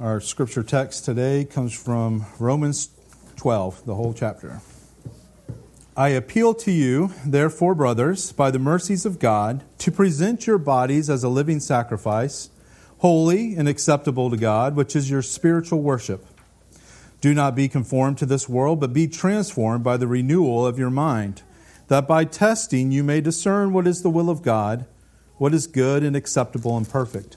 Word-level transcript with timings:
Our 0.00 0.20
scripture 0.20 0.64
text 0.64 1.04
today 1.04 1.44
comes 1.44 1.72
from 1.72 2.26
Romans 2.40 2.88
12, 3.36 3.86
the 3.86 3.94
whole 3.94 4.12
chapter. 4.12 4.60
I 5.96 6.08
appeal 6.08 6.52
to 6.54 6.72
you, 6.72 7.12
therefore, 7.24 7.76
brothers, 7.76 8.32
by 8.32 8.50
the 8.50 8.58
mercies 8.58 9.06
of 9.06 9.20
God, 9.20 9.62
to 9.78 9.92
present 9.92 10.48
your 10.48 10.58
bodies 10.58 11.08
as 11.08 11.22
a 11.22 11.28
living 11.28 11.60
sacrifice, 11.60 12.50
holy 12.98 13.54
and 13.54 13.68
acceptable 13.68 14.30
to 14.30 14.36
God, 14.36 14.74
which 14.74 14.96
is 14.96 15.08
your 15.08 15.22
spiritual 15.22 15.80
worship. 15.80 16.26
Do 17.20 17.32
not 17.32 17.54
be 17.54 17.68
conformed 17.68 18.18
to 18.18 18.26
this 18.26 18.48
world, 18.48 18.80
but 18.80 18.92
be 18.92 19.06
transformed 19.06 19.84
by 19.84 19.96
the 19.96 20.08
renewal 20.08 20.66
of 20.66 20.76
your 20.76 20.90
mind, 20.90 21.42
that 21.86 22.08
by 22.08 22.24
testing 22.24 22.90
you 22.90 23.04
may 23.04 23.20
discern 23.20 23.72
what 23.72 23.86
is 23.86 24.02
the 24.02 24.10
will 24.10 24.28
of 24.28 24.42
God, 24.42 24.86
what 25.36 25.54
is 25.54 25.68
good 25.68 26.02
and 26.02 26.16
acceptable 26.16 26.76
and 26.76 26.88
perfect. 26.88 27.36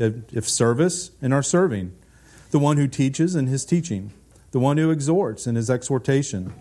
if 0.00 0.48
service, 0.48 1.10
in 1.20 1.32
our 1.32 1.42
serving, 1.42 1.94
the 2.50 2.58
one 2.58 2.76
who 2.76 2.88
teaches 2.88 3.36
in 3.36 3.46
his 3.46 3.64
teaching, 3.64 4.12
the 4.50 4.58
one 4.58 4.76
who 4.76 4.90
exhorts 4.90 5.46
in 5.46 5.54
his 5.54 5.70
exhortation, 5.70 6.52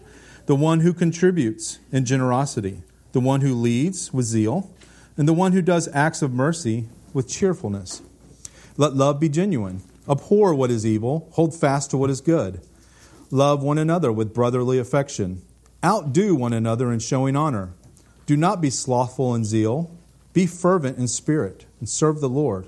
the 0.45 0.55
one 0.55 0.81
who 0.81 0.93
contributes 0.93 1.79
in 1.91 2.05
generosity, 2.05 2.83
the 3.11 3.19
one 3.19 3.41
who 3.41 3.53
leads 3.53 4.13
with 4.13 4.25
zeal, 4.25 4.71
and 5.17 5.27
the 5.27 5.33
one 5.33 5.53
who 5.53 5.61
does 5.61 5.89
acts 5.93 6.21
of 6.21 6.33
mercy 6.33 6.87
with 7.13 7.27
cheerfulness. 7.27 8.01
Let 8.77 8.95
love 8.95 9.19
be 9.19 9.29
genuine. 9.29 9.81
Abhor 10.07 10.55
what 10.55 10.71
is 10.71 10.85
evil, 10.85 11.29
hold 11.33 11.53
fast 11.53 11.91
to 11.91 11.97
what 11.97 12.09
is 12.09 12.21
good. 12.21 12.61
Love 13.31 13.61
one 13.61 13.77
another 13.77 14.11
with 14.11 14.33
brotherly 14.33 14.79
affection. 14.79 15.41
Outdo 15.83 16.35
one 16.35 16.53
another 16.53 16.91
in 16.91 16.99
showing 16.99 17.35
honor. 17.35 17.73
Do 18.25 18.35
not 18.35 18.61
be 18.61 18.69
slothful 18.69 19.35
in 19.35 19.45
zeal. 19.45 19.91
Be 20.33 20.45
fervent 20.45 20.97
in 20.97 21.07
spirit 21.07 21.65
and 21.79 21.87
serve 21.87 22.21
the 22.21 22.29
Lord. 22.29 22.67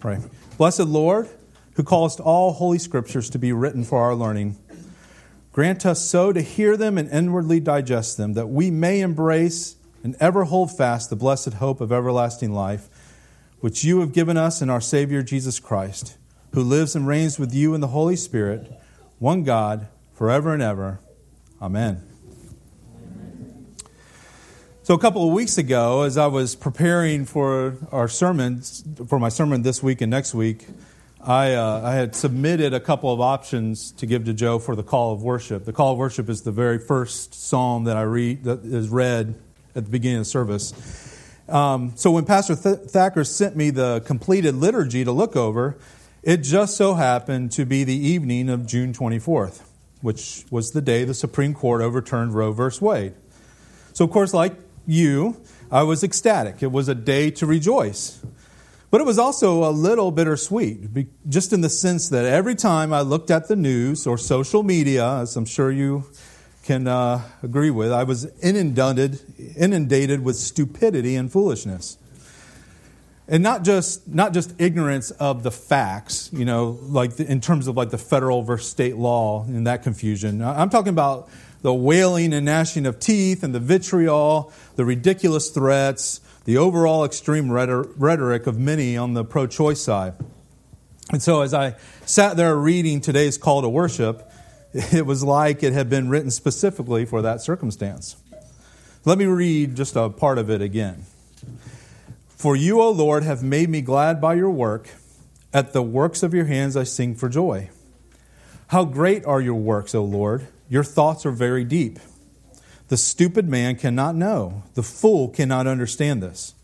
pray. 0.00 0.18
Blessed 0.56 0.80
Lord, 0.80 1.28
who 1.74 1.82
caused 1.82 2.20
all 2.20 2.52
holy 2.52 2.78
scriptures 2.78 3.30
to 3.30 3.38
be 3.38 3.52
written 3.52 3.84
for 3.84 3.98
our 3.98 4.14
learning, 4.14 4.58
grant 5.52 5.86
us 5.86 6.04
so 6.04 6.32
to 6.32 6.40
hear 6.40 6.76
them 6.76 6.98
and 6.98 7.10
inwardly 7.10 7.60
digest 7.60 8.16
them, 8.16 8.32
that 8.32 8.48
we 8.48 8.70
may 8.70 9.00
embrace 9.00 9.76
and 10.02 10.16
ever 10.18 10.44
hold 10.44 10.76
fast 10.76 11.10
the 11.10 11.16
blessed 11.16 11.54
hope 11.54 11.80
of 11.80 11.92
everlasting 11.92 12.52
life, 12.52 12.88
which 13.60 13.84
you 13.84 14.00
have 14.00 14.12
given 14.12 14.36
us 14.36 14.62
in 14.62 14.70
our 14.70 14.80
Savior 14.80 15.22
Jesus 15.22 15.60
Christ, 15.60 16.16
who 16.54 16.62
lives 16.62 16.96
and 16.96 17.06
reigns 17.06 17.38
with 17.38 17.54
you 17.54 17.74
in 17.74 17.80
the 17.80 17.88
Holy 17.88 18.16
Spirit, 18.16 18.72
one 19.18 19.44
God, 19.44 19.88
forever 20.14 20.54
and 20.54 20.62
ever. 20.62 21.00
Amen. 21.60 22.02
So, 24.82 24.94
a 24.94 24.98
couple 24.98 25.28
of 25.28 25.34
weeks 25.34 25.58
ago, 25.58 26.02
as 26.02 26.16
I 26.16 26.26
was 26.28 26.56
preparing 26.56 27.26
for 27.26 27.76
our 27.92 28.08
sermons, 28.08 28.82
for 29.08 29.18
my 29.18 29.28
sermon 29.28 29.60
this 29.60 29.82
week 29.82 30.00
and 30.00 30.10
next 30.10 30.32
week, 30.32 30.66
I, 31.22 31.52
uh, 31.52 31.82
I 31.84 31.92
had 31.92 32.16
submitted 32.16 32.72
a 32.72 32.80
couple 32.80 33.12
of 33.12 33.20
options 33.20 33.92
to 33.92 34.06
give 34.06 34.24
to 34.24 34.32
Joe 34.32 34.58
for 34.58 34.74
the 34.74 34.82
call 34.82 35.12
of 35.12 35.22
worship. 35.22 35.66
The 35.66 35.74
call 35.74 35.92
of 35.92 35.98
worship 35.98 36.30
is 36.30 36.42
the 36.42 36.50
very 36.50 36.78
first 36.78 37.34
psalm 37.34 37.84
that 37.84 37.98
I 37.98 38.02
read, 38.02 38.44
that 38.44 38.64
is 38.64 38.88
read 38.88 39.34
at 39.76 39.84
the 39.84 39.90
beginning 39.90 40.20
of 40.20 40.26
service. 40.26 40.72
Um, 41.46 41.92
so, 41.96 42.10
when 42.10 42.24
Pastor 42.24 42.56
Th- 42.56 42.78
Thacker 42.88 43.24
sent 43.24 43.56
me 43.56 43.68
the 43.68 44.00
completed 44.06 44.54
liturgy 44.54 45.04
to 45.04 45.12
look 45.12 45.36
over, 45.36 45.76
it 46.22 46.38
just 46.38 46.78
so 46.78 46.94
happened 46.94 47.52
to 47.52 47.66
be 47.66 47.84
the 47.84 47.94
evening 47.94 48.48
of 48.48 48.66
June 48.66 48.94
24th, 48.94 49.60
which 50.00 50.46
was 50.50 50.70
the 50.70 50.80
day 50.80 51.04
the 51.04 51.12
Supreme 51.12 51.52
Court 51.52 51.82
overturned 51.82 52.32
Roe 52.32 52.52
v. 52.52 52.70
Wade. 52.80 53.12
So, 53.92 54.06
of 54.06 54.10
course, 54.10 54.32
like 54.32 54.54
you, 54.90 55.40
I 55.70 55.84
was 55.84 56.02
ecstatic. 56.02 56.62
It 56.62 56.72
was 56.72 56.88
a 56.88 56.94
day 56.94 57.30
to 57.32 57.46
rejoice. 57.46 58.20
But 58.90 59.00
it 59.00 59.04
was 59.04 59.20
also 59.20 59.62
a 59.62 59.70
little 59.70 60.10
bittersweet, 60.10 60.88
just 61.28 61.52
in 61.52 61.60
the 61.60 61.68
sense 61.68 62.08
that 62.08 62.24
every 62.24 62.56
time 62.56 62.92
I 62.92 63.02
looked 63.02 63.30
at 63.30 63.46
the 63.46 63.54
news 63.54 64.04
or 64.04 64.18
social 64.18 64.64
media, 64.64 65.18
as 65.18 65.36
I'm 65.36 65.44
sure 65.44 65.70
you 65.70 66.06
can 66.64 66.88
uh, 66.88 67.22
agree 67.40 67.70
with, 67.70 67.92
I 67.92 68.02
was 68.02 68.26
inundated, 68.42 69.20
inundated 69.56 70.24
with 70.24 70.34
stupidity 70.34 71.14
and 71.14 71.30
foolishness. 71.30 71.98
And 73.28 73.44
not 73.44 73.62
just, 73.62 74.08
not 74.08 74.34
just 74.34 74.60
ignorance 74.60 75.12
of 75.12 75.44
the 75.44 75.52
facts, 75.52 76.28
you 76.32 76.44
know, 76.44 76.80
like 76.82 77.14
the, 77.14 77.30
in 77.30 77.40
terms 77.40 77.68
of 77.68 77.76
like 77.76 77.90
the 77.90 77.98
federal 77.98 78.42
versus 78.42 78.68
state 78.68 78.96
law 78.96 79.44
and 79.44 79.68
that 79.68 79.84
confusion. 79.84 80.42
I'm 80.42 80.68
talking 80.68 80.88
about 80.88 81.28
the 81.62 81.74
wailing 81.74 82.32
and 82.32 82.46
gnashing 82.46 82.86
of 82.86 82.98
teeth 82.98 83.42
and 83.42 83.54
the 83.54 83.60
vitriol, 83.60 84.52
the 84.76 84.84
ridiculous 84.84 85.50
threats, 85.50 86.20
the 86.44 86.56
overall 86.56 87.04
extreme 87.04 87.50
rhetoric 87.52 88.46
of 88.46 88.58
many 88.58 88.96
on 88.96 89.14
the 89.14 89.24
pro 89.24 89.46
choice 89.46 89.80
side. 89.80 90.14
And 91.12 91.22
so, 91.22 91.42
as 91.42 91.52
I 91.52 91.76
sat 92.06 92.36
there 92.36 92.56
reading 92.56 93.00
today's 93.00 93.36
call 93.36 93.62
to 93.62 93.68
worship, 93.68 94.30
it 94.72 95.04
was 95.04 95.22
like 95.24 95.62
it 95.62 95.72
had 95.72 95.90
been 95.90 96.08
written 96.08 96.30
specifically 96.30 97.04
for 97.04 97.22
that 97.22 97.40
circumstance. 97.40 98.16
Let 99.04 99.18
me 99.18 99.24
read 99.24 99.76
just 99.76 99.96
a 99.96 100.08
part 100.08 100.38
of 100.38 100.50
it 100.50 100.60
again. 100.60 101.04
For 102.28 102.54
you, 102.54 102.80
O 102.80 102.90
Lord, 102.90 103.22
have 103.22 103.42
made 103.42 103.68
me 103.68 103.80
glad 103.80 104.20
by 104.20 104.34
your 104.34 104.50
work. 104.50 104.90
At 105.52 105.72
the 105.72 105.82
works 105.82 106.22
of 106.22 106.32
your 106.32 106.44
hands 106.44 106.76
I 106.76 106.84
sing 106.84 107.16
for 107.16 107.28
joy. 107.28 107.70
How 108.68 108.84
great 108.84 109.24
are 109.24 109.40
your 109.40 109.56
works, 109.56 109.96
O 109.96 110.04
Lord! 110.04 110.46
Your 110.70 110.84
thoughts 110.84 111.26
are 111.26 111.32
very 111.32 111.64
deep. 111.64 111.98
The 112.88 112.96
stupid 112.96 113.48
man 113.48 113.76
cannot 113.76 114.16
know, 114.16 114.62
the 114.74 114.82
fool 114.82 115.28
cannot 115.28 115.66
understand 115.66 116.22
this. 116.22 116.54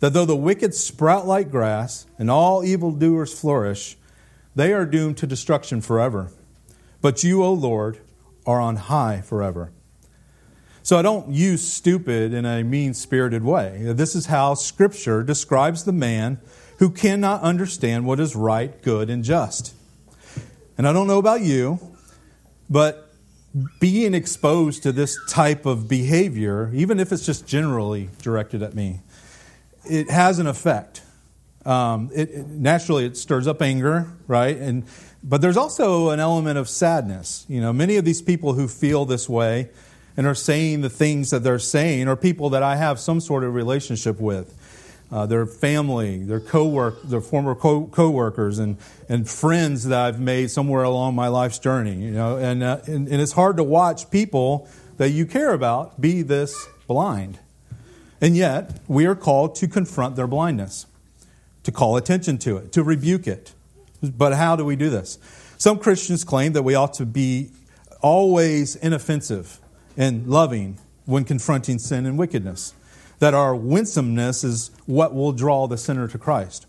That 0.00 0.12
though 0.12 0.26
the 0.26 0.36
wicked 0.36 0.74
sprout 0.74 1.26
like 1.26 1.50
grass 1.50 2.06
and 2.18 2.30
all 2.30 2.62
evildoers 2.62 3.38
flourish, 3.38 3.96
they 4.54 4.72
are 4.72 4.86
doomed 4.86 5.16
to 5.18 5.26
destruction 5.26 5.80
forever. 5.80 6.30
But 7.00 7.24
you, 7.24 7.42
O 7.42 7.52
Lord, 7.52 7.98
are 8.46 8.60
on 8.60 8.76
high 8.76 9.22
forever. 9.22 9.72
So 10.82 10.98
I 10.98 11.02
don't 11.02 11.30
use 11.30 11.66
stupid 11.66 12.34
in 12.34 12.44
a 12.44 12.62
mean 12.62 12.92
spirited 12.92 13.42
way. 13.44 13.92
This 13.94 14.14
is 14.14 14.26
how 14.26 14.52
Scripture 14.54 15.22
describes 15.22 15.84
the 15.84 15.92
man 15.92 16.38
who 16.78 16.90
cannot 16.90 17.40
understand 17.40 18.04
what 18.04 18.20
is 18.20 18.36
right, 18.36 18.82
good, 18.82 19.08
and 19.08 19.24
just. 19.24 19.74
And 20.76 20.86
I 20.86 20.92
don't 20.92 21.06
know 21.06 21.18
about 21.18 21.40
you, 21.40 21.78
but 22.68 23.03
being 23.78 24.14
exposed 24.14 24.82
to 24.82 24.92
this 24.92 25.18
type 25.28 25.66
of 25.66 25.88
behavior, 25.88 26.70
even 26.74 26.98
if 26.98 27.12
it's 27.12 27.24
just 27.24 27.46
generally 27.46 28.10
directed 28.20 28.62
at 28.62 28.74
me, 28.74 29.00
it 29.84 30.10
has 30.10 30.38
an 30.38 30.46
effect. 30.46 31.02
Um, 31.64 32.10
it, 32.14 32.30
it, 32.30 32.46
naturally, 32.46 33.06
it 33.06 33.16
stirs 33.16 33.46
up 33.46 33.62
anger, 33.62 34.06
right? 34.26 34.56
And 34.56 34.84
but 35.22 35.40
there's 35.40 35.56
also 35.56 36.10
an 36.10 36.20
element 36.20 36.58
of 36.58 36.68
sadness. 36.68 37.46
You 37.48 37.60
know, 37.60 37.72
many 37.72 37.96
of 37.96 38.04
these 38.04 38.20
people 38.20 38.52
who 38.52 38.68
feel 38.68 39.06
this 39.06 39.28
way 39.28 39.70
and 40.16 40.26
are 40.26 40.34
saying 40.34 40.82
the 40.82 40.90
things 40.90 41.30
that 41.30 41.42
they're 41.42 41.58
saying 41.58 42.08
are 42.08 42.16
people 42.16 42.50
that 42.50 42.62
I 42.62 42.76
have 42.76 43.00
some 43.00 43.20
sort 43.20 43.44
of 43.44 43.54
relationship 43.54 44.20
with. 44.20 44.54
Uh, 45.14 45.26
their 45.26 45.46
family, 45.46 46.24
their 46.24 46.40
co-work, 46.40 47.00
their 47.04 47.20
former 47.20 47.54
co- 47.54 47.86
co-workers, 47.86 48.58
and, 48.58 48.76
and 49.08 49.30
friends 49.30 49.84
that 49.84 49.96
I've 49.96 50.18
made 50.18 50.50
somewhere 50.50 50.82
along 50.82 51.14
my 51.14 51.28
life's 51.28 51.60
journey. 51.60 51.94
You 51.94 52.10
know, 52.10 52.36
and, 52.36 52.64
uh, 52.64 52.80
and, 52.88 53.06
and 53.06 53.22
it's 53.22 53.30
hard 53.30 53.56
to 53.58 53.62
watch 53.62 54.10
people 54.10 54.68
that 54.96 55.10
you 55.10 55.24
care 55.24 55.52
about 55.52 56.00
be 56.00 56.22
this 56.22 56.66
blind. 56.88 57.38
And 58.20 58.36
yet, 58.36 58.80
we 58.88 59.06
are 59.06 59.14
called 59.14 59.54
to 59.60 59.68
confront 59.68 60.16
their 60.16 60.26
blindness, 60.26 60.86
to 61.62 61.70
call 61.70 61.96
attention 61.96 62.36
to 62.38 62.56
it, 62.56 62.72
to 62.72 62.82
rebuke 62.82 63.28
it. 63.28 63.52
But 64.02 64.34
how 64.34 64.56
do 64.56 64.64
we 64.64 64.74
do 64.74 64.90
this? 64.90 65.18
Some 65.58 65.78
Christians 65.78 66.24
claim 66.24 66.54
that 66.54 66.64
we 66.64 66.74
ought 66.74 66.94
to 66.94 67.06
be 67.06 67.50
always 68.00 68.74
inoffensive 68.74 69.60
and 69.96 70.26
loving 70.26 70.78
when 71.04 71.24
confronting 71.24 71.78
sin 71.78 72.04
and 72.04 72.18
wickedness, 72.18 72.74
that 73.18 73.34
our 73.34 73.54
winsomeness 73.54 74.44
is 74.44 74.70
what 74.86 75.14
will 75.14 75.32
draw 75.32 75.66
the 75.66 75.78
sinner 75.78 76.08
to 76.08 76.18
Christ. 76.18 76.66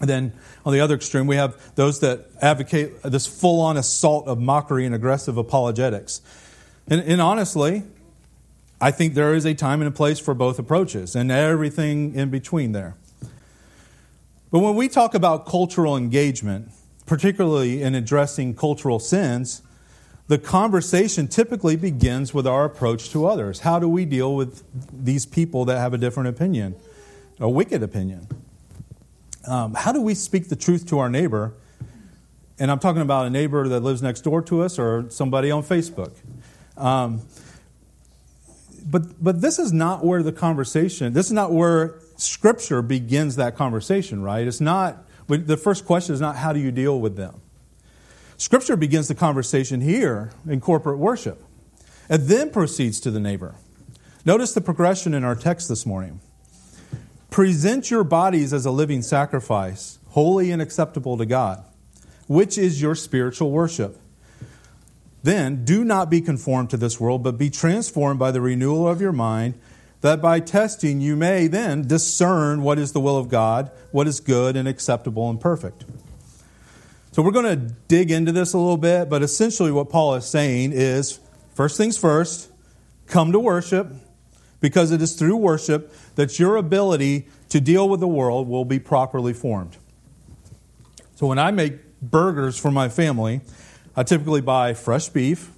And 0.00 0.08
then 0.08 0.32
on 0.64 0.72
the 0.72 0.80
other 0.80 0.94
extreme, 0.94 1.26
we 1.26 1.36
have 1.36 1.74
those 1.74 2.00
that 2.00 2.26
advocate 2.40 3.02
this 3.02 3.26
full 3.26 3.60
on 3.60 3.76
assault 3.76 4.26
of 4.26 4.38
mockery 4.38 4.86
and 4.86 4.94
aggressive 4.94 5.36
apologetics. 5.36 6.22
And, 6.88 7.02
and, 7.02 7.20
honestly, 7.20 7.84
I 8.80 8.90
think 8.90 9.14
there 9.14 9.34
is 9.34 9.44
a 9.44 9.54
time 9.54 9.82
and 9.82 9.88
a 9.88 9.92
place 9.92 10.18
for 10.18 10.32
both 10.32 10.58
approaches 10.58 11.14
and 11.14 11.30
everything 11.30 12.14
in 12.14 12.30
between 12.30 12.72
there. 12.72 12.96
But 14.50 14.60
when 14.60 14.74
we 14.74 14.88
talk 14.88 15.14
about 15.14 15.46
cultural 15.46 15.96
engagement, 15.96 16.70
particularly 17.06 17.82
in 17.82 17.94
addressing 17.94 18.54
cultural 18.54 18.98
sins, 18.98 19.62
the 20.30 20.38
conversation 20.38 21.26
typically 21.26 21.74
begins 21.74 22.32
with 22.32 22.46
our 22.46 22.64
approach 22.64 23.10
to 23.10 23.26
others. 23.26 23.58
How 23.58 23.80
do 23.80 23.88
we 23.88 24.04
deal 24.04 24.36
with 24.36 24.62
these 24.92 25.26
people 25.26 25.64
that 25.64 25.78
have 25.78 25.92
a 25.92 25.98
different 25.98 26.28
opinion, 26.28 26.76
a 27.40 27.48
wicked 27.48 27.82
opinion? 27.82 28.28
Um, 29.48 29.74
how 29.74 29.90
do 29.90 30.00
we 30.00 30.14
speak 30.14 30.48
the 30.48 30.54
truth 30.54 30.86
to 30.90 31.00
our 31.00 31.08
neighbor? 31.10 31.52
And 32.60 32.70
I'm 32.70 32.78
talking 32.78 33.02
about 33.02 33.26
a 33.26 33.30
neighbor 33.30 33.66
that 33.66 33.80
lives 33.80 34.02
next 34.02 34.20
door 34.20 34.40
to 34.42 34.62
us 34.62 34.78
or 34.78 35.10
somebody 35.10 35.50
on 35.50 35.64
Facebook. 35.64 36.12
Um, 36.76 37.22
but, 38.86 39.20
but 39.20 39.40
this 39.40 39.58
is 39.58 39.72
not 39.72 40.04
where 40.04 40.22
the 40.22 40.30
conversation, 40.30 41.12
this 41.12 41.26
is 41.26 41.32
not 41.32 41.50
where 41.50 41.96
Scripture 42.18 42.82
begins 42.82 43.34
that 43.34 43.56
conversation, 43.56 44.22
right? 44.22 44.46
It's 44.46 44.60
not, 44.60 45.08
the 45.26 45.56
first 45.56 45.86
question 45.86 46.14
is 46.14 46.20
not 46.20 46.36
how 46.36 46.52
do 46.52 46.60
you 46.60 46.70
deal 46.70 47.00
with 47.00 47.16
them. 47.16 47.40
Scripture 48.40 48.74
begins 48.74 49.06
the 49.06 49.14
conversation 49.14 49.82
here 49.82 50.30
in 50.48 50.62
corporate 50.62 50.96
worship 50.96 51.44
and 52.08 52.22
then 52.22 52.48
proceeds 52.48 52.98
to 52.98 53.10
the 53.10 53.20
neighbor. 53.20 53.54
Notice 54.24 54.54
the 54.54 54.62
progression 54.62 55.12
in 55.12 55.24
our 55.24 55.34
text 55.34 55.68
this 55.68 55.84
morning. 55.84 56.20
Present 57.28 57.90
your 57.90 58.02
bodies 58.02 58.54
as 58.54 58.64
a 58.64 58.70
living 58.70 59.02
sacrifice, 59.02 59.98
holy 60.08 60.50
and 60.50 60.62
acceptable 60.62 61.18
to 61.18 61.26
God, 61.26 61.62
which 62.28 62.56
is 62.56 62.80
your 62.80 62.94
spiritual 62.94 63.50
worship. 63.50 64.00
Then 65.22 65.66
do 65.66 65.84
not 65.84 66.08
be 66.08 66.22
conformed 66.22 66.70
to 66.70 66.78
this 66.78 66.98
world, 66.98 67.22
but 67.22 67.36
be 67.36 67.50
transformed 67.50 68.18
by 68.18 68.30
the 68.30 68.40
renewal 68.40 68.88
of 68.88 69.02
your 69.02 69.12
mind 69.12 69.52
that 70.00 70.22
by 70.22 70.40
testing 70.40 71.02
you 71.02 71.14
may 71.14 71.46
then 71.46 71.86
discern 71.86 72.62
what 72.62 72.78
is 72.78 72.92
the 72.92 73.00
will 73.00 73.18
of 73.18 73.28
God, 73.28 73.70
what 73.90 74.08
is 74.08 74.18
good 74.18 74.56
and 74.56 74.66
acceptable 74.66 75.28
and 75.28 75.38
perfect. 75.38 75.84
So 77.12 77.22
we're 77.22 77.32
going 77.32 77.58
to 77.58 77.74
dig 77.88 78.10
into 78.10 78.30
this 78.30 78.52
a 78.52 78.58
little 78.58 78.76
bit, 78.76 79.08
but 79.08 79.22
essentially 79.22 79.72
what 79.72 79.90
Paul 79.90 80.14
is 80.14 80.26
saying 80.26 80.72
is 80.72 81.18
first 81.54 81.76
things 81.76 81.98
first, 81.98 82.50
come 83.06 83.32
to 83.32 83.40
worship 83.40 83.92
because 84.60 84.92
it 84.92 85.02
is 85.02 85.16
through 85.16 85.36
worship 85.36 85.92
that 86.14 86.38
your 86.38 86.56
ability 86.56 87.26
to 87.48 87.60
deal 87.60 87.88
with 87.88 87.98
the 87.98 88.08
world 88.08 88.48
will 88.48 88.64
be 88.64 88.78
properly 88.78 89.32
formed. 89.32 89.76
So 91.16 91.26
when 91.26 91.38
I 91.38 91.50
make 91.50 92.00
burgers 92.00 92.56
for 92.56 92.70
my 92.70 92.88
family, 92.88 93.40
I 93.96 94.04
typically 94.04 94.40
buy 94.40 94.74
fresh 94.74 95.08
beef 95.08 95.50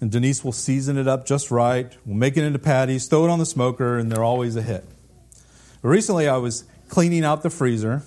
and 0.00 0.10
Denise 0.10 0.44
will 0.44 0.52
season 0.52 0.96
it 0.96 1.06
up 1.06 1.26
just 1.26 1.50
right. 1.50 1.96
We'll 2.04 2.16
make 2.16 2.36
it 2.36 2.44
into 2.44 2.58
patties, 2.58 3.06
throw 3.06 3.24
it 3.24 3.30
on 3.30 3.38
the 3.38 3.46
smoker, 3.46 3.96
and 3.96 4.10
they're 4.10 4.24
always 4.24 4.56
a 4.56 4.62
hit. 4.62 4.84
Recently, 5.82 6.28
I 6.28 6.36
was 6.36 6.64
cleaning 6.88 7.24
out 7.24 7.42
the 7.42 7.50
freezer. 7.50 8.02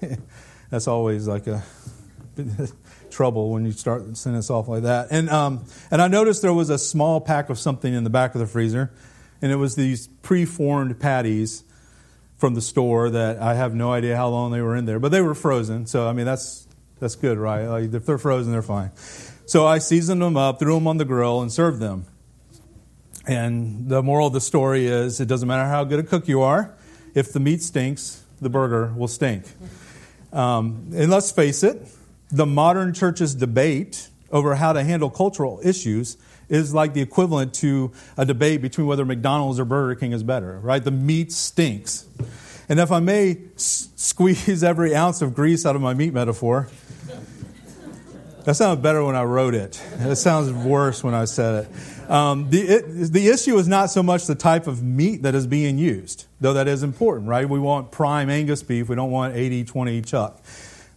That's 0.70 0.88
always 0.88 1.28
like 1.28 1.46
a 1.46 1.62
trouble 3.10 3.50
when 3.50 3.64
you 3.64 3.72
start 3.72 4.16
sending 4.16 4.38
this 4.38 4.50
off 4.50 4.68
like 4.68 4.82
that. 4.82 5.08
And 5.10 5.30
um, 5.30 5.64
and 5.90 6.02
I 6.02 6.08
noticed 6.08 6.42
there 6.42 6.52
was 6.52 6.70
a 6.70 6.78
small 6.78 7.20
pack 7.20 7.50
of 7.50 7.58
something 7.58 7.92
in 7.92 8.04
the 8.04 8.10
back 8.10 8.34
of 8.34 8.40
the 8.40 8.46
freezer, 8.46 8.92
and 9.40 9.52
it 9.52 9.56
was 9.56 9.76
these 9.76 10.08
pre-formed 10.22 10.98
patties 11.00 11.64
from 12.36 12.54
the 12.54 12.60
store 12.60 13.10
that 13.10 13.40
I 13.40 13.54
have 13.54 13.74
no 13.74 13.92
idea 13.92 14.16
how 14.16 14.28
long 14.28 14.52
they 14.52 14.60
were 14.60 14.76
in 14.76 14.84
there, 14.84 14.98
but 14.98 15.10
they 15.10 15.22
were 15.22 15.34
frozen. 15.34 15.86
So 15.86 16.08
I 16.08 16.12
mean, 16.12 16.26
that's 16.26 16.66
that's 17.00 17.14
good, 17.14 17.38
right? 17.38 17.66
Like, 17.66 17.92
if 17.92 18.06
they're 18.06 18.18
frozen, 18.18 18.52
they're 18.52 18.62
fine. 18.62 18.90
So 19.46 19.66
I 19.66 19.78
seasoned 19.78 20.22
them 20.22 20.36
up, 20.36 20.58
threw 20.58 20.74
them 20.74 20.86
on 20.86 20.96
the 20.96 21.04
grill, 21.04 21.40
and 21.40 21.52
served 21.52 21.80
them. 21.80 22.06
And 23.26 23.88
the 23.88 24.02
moral 24.02 24.28
of 24.28 24.32
the 24.32 24.40
story 24.40 24.86
is 24.86 25.20
it 25.20 25.26
doesn't 25.26 25.48
matter 25.48 25.68
how 25.68 25.84
good 25.84 25.98
a 25.98 26.02
cook 26.02 26.28
you 26.28 26.42
are, 26.42 26.74
if 27.14 27.32
the 27.32 27.40
meat 27.40 27.62
stinks, 27.62 28.22
the 28.40 28.48
burger 28.48 28.92
will 28.96 29.08
stink. 29.08 29.44
Um, 30.36 30.90
and 30.94 31.10
let's 31.10 31.32
face 31.32 31.62
it, 31.62 31.88
the 32.30 32.44
modern 32.44 32.92
church's 32.92 33.34
debate 33.34 34.08
over 34.30 34.54
how 34.54 34.74
to 34.74 34.84
handle 34.84 35.08
cultural 35.08 35.60
issues 35.64 36.18
is 36.50 36.74
like 36.74 36.92
the 36.92 37.00
equivalent 37.00 37.54
to 37.54 37.90
a 38.18 38.26
debate 38.26 38.60
between 38.60 38.86
whether 38.86 39.04
McDonald's 39.04 39.58
or 39.58 39.64
Burger 39.64 39.98
King 39.98 40.12
is 40.12 40.22
better, 40.22 40.58
right? 40.60 40.84
The 40.84 40.90
meat 40.90 41.32
stinks. 41.32 42.06
And 42.68 42.78
if 42.78 42.92
I 42.92 43.00
may 43.00 43.38
s- 43.54 43.88
squeeze 43.96 44.62
every 44.62 44.94
ounce 44.94 45.22
of 45.22 45.34
grease 45.34 45.64
out 45.64 45.74
of 45.74 45.80
my 45.82 45.94
meat 45.94 46.12
metaphor, 46.12 46.68
that 48.44 48.54
sounded 48.54 48.82
better 48.82 49.02
when 49.04 49.16
I 49.16 49.22
wrote 49.24 49.54
it. 49.54 49.82
It 50.00 50.16
sounds 50.16 50.52
worse 50.52 51.02
when 51.02 51.14
I 51.14 51.24
said 51.24 51.64
it. 51.64 51.70
Um, 52.08 52.50
the, 52.50 52.60
it. 52.60 53.12
the 53.12 53.28
issue 53.28 53.56
is 53.58 53.68
not 53.68 53.90
so 53.90 54.02
much 54.02 54.26
the 54.26 54.34
type 54.34 54.66
of 54.66 54.82
meat 54.82 55.22
that 55.22 55.34
is 55.34 55.46
being 55.46 55.78
used, 55.78 56.26
though 56.40 56.54
that 56.54 56.68
is 56.68 56.82
important, 56.82 57.28
right? 57.28 57.48
We 57.48 57.58
want 57.58 57.90
prime 57.90 58.30
Angus 58.30 58.62
beef. 58.62 58.88
We 58.88 58.96
don't 58.96 59.10
want 59.10 59.36
80 59.36 59.64
20 59.64 60.02
chuck. 60.02 60.42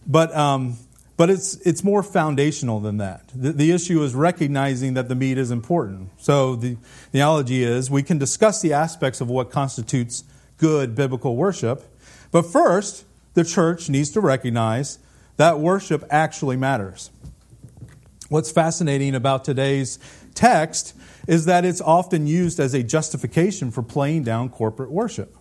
But, 0.06 0.34
um, 0.34 0.76
but 1.16 1.30
it's, 1.30 1.54
it's 1.66 1.84
more 1.84 2.02
foundational 2.02 2.80
than 2.80 2.98
that. 2.98 3.28
The, 3.34 3.52
the 3.52 3.70
issue 3.72 4.02
is 4.02 4.14
recognizing 4.14 4.94
that 4.94 5.08
the 5.08 5.14
meat 5.14 5.38
is 5.38 5.50
important. 5.50 6.10
So 6.18 6.56
the, 6.56 6.76
the 7.12 7.20
analogy 7.20 7.62
is 7.62 7.90
we 7.90 8.02
can 8.02 8.18
discuss 8.18 8.62
the 8.62 8.72
aspects 8.72 9.20
of 9.20 9.28
what 9.28 9.50
constitutes 9.50 10.24
good 10.56 10.94
biblical 10.94 11.36
worship. 11.36 11.84
But 12.30 12.42
first, 12.42 13.04
the 13.34 13.44
church 13.44 13.88
needs 13.88 14.10
to 14.10 14.20
recognize 14.20 14.98
that 15.36 15.58
worship 15.58 16.04
actually 16.10 16.56
matters. 16.56 17.10
What's 18.28 18.52
fascinating 18.52 19.14
about 19.14 19.44
today's 19.44 19.98
text 20.40 20.94
is 21.28 21.44
that 21.44 21.66
it's 21.66 21.82
often 21.82 22.26
used 22.26 22.58
as 22.58 22.72
a 22.72 22.82
justification 22.82 23.70
for 23.70 23.82
playing 23.82 24.24
down 24.24 24.48
corporate 24.48 24.90
worship. 24.90 25.36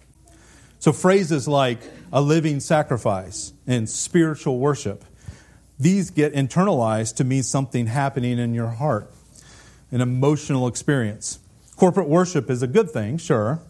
So 0.79 0.91
phrases 0.91 1.47
like 1.47 1.79
a 2.11 2.21
living 2.21 2.59
sacrifice 2.59 3.53
and 3.65 3.89
spiritual 3.89 4.59
worship, 4.59 5.05
these 5.79 6.09
get 6.09 6.33
internalized 6.33 7.15
to 7.15 7.23
mean 7.23 7.43
something 7.43 7.87
happening 7.87 8.39
in 8.39 8.53
your 8.53 8.67
heart, 8.67 9.09
an 9.89 10.01
emotional 10.01 10.67
experience. 10.67 11.39
Corporate 11.77 12.09
worship 12.09 12.49
is 12.49 12.61
a 12.61 12.67
good 12.67 12.91
thing, 12.91 13.17
sure, 13.17 13.61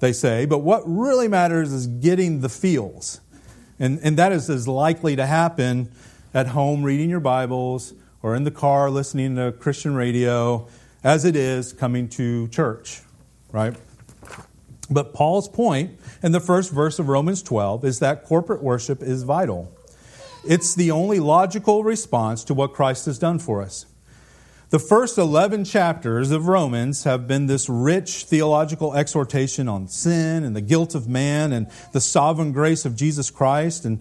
they 0.00 0.14
say, 0.14 0.46
but 0.46 0.58
what 0.58 0.82
really 0.86 1.28
matters 1.28 1.74
is 1.74 1.86
getting 1.86 2.40
the 2.40 2.48
feels. 2.48 3.20
And, 3.78 4.00
and 4.02 4.16
that 4.16 4.32
is 4.32 4.48
as 4.48 4.66
likely 4.66 5.14
to 5.16 5.26
happen 5.26 5.92
at 6.32 6.48
home 6.48 6.82
reading 6.82 7.10
your 7.10 7.20
Bibles 7.20 7.92
or 8.22 8.34
in 8.34 8.44
the 8.44 8.50
car 8.50 8.90
listening 8.90 9.36
to 9.36 9.52
Christian 9.52 9.94
radio 9.94 10.68
as 11.02 11.24
it 11.24 11.36
is 11.36 11.72
coming 11.72 12.08
to 12.08 12.48
church, 12.48 13.02
right? 13.52 13.76
But 14.90 15.14
Paul's 15.14 15.48
point 15.48 15.98
in 16.22 16.32
the 16.32 16.40
first 16.40 16.72
verse 16.72 16.98
of 16.98 17.08
Romans 17.08 17.42
12 17.42 17.84
is 17.84 18.00
that 18.00 18.24
corporate 18.24 18.62
worship 18.62 19.02
is 19.02 19.22
vital. 19.22 19.72
It's 20.44 20.74
the 20.74 20.90
only 20.90 21.20
logical 21.20 21.84
response 21.84 22.44
to 22.44 22.54
what 22.54 22.72
Christ 22.72 23.06
has 23.06 23.18
done 23.18 23.38
for 23.38 23.62
us. 23.62 23.86
The 24.70 24.78
first 24.78 25.18
11 25.18 25.64
chapters 25.64 26.30
of 26.30 26.46
Romans 26.46 27.02
have 27.02 27.26
been 27.26 27.46
this 27.46 27.68
rich 27.68 28.24
theological 28.24 28.94
exhortation 28.94 29.68
on 29.68 29.88
sin 29.88 30.44
and 30.44 30.54
the 30.54 30.60
guilt 30.60 30.94
of 30.94 31.08
man 31.08 31.52
and 31.52 31.68
the 31.92 32.00
sovereign 32.00 32.52
grace 32.52 32.84
of 32.84 32.94
Jesus 32.94 33.30
Christ 33.30 33.84
and 33.84 34.00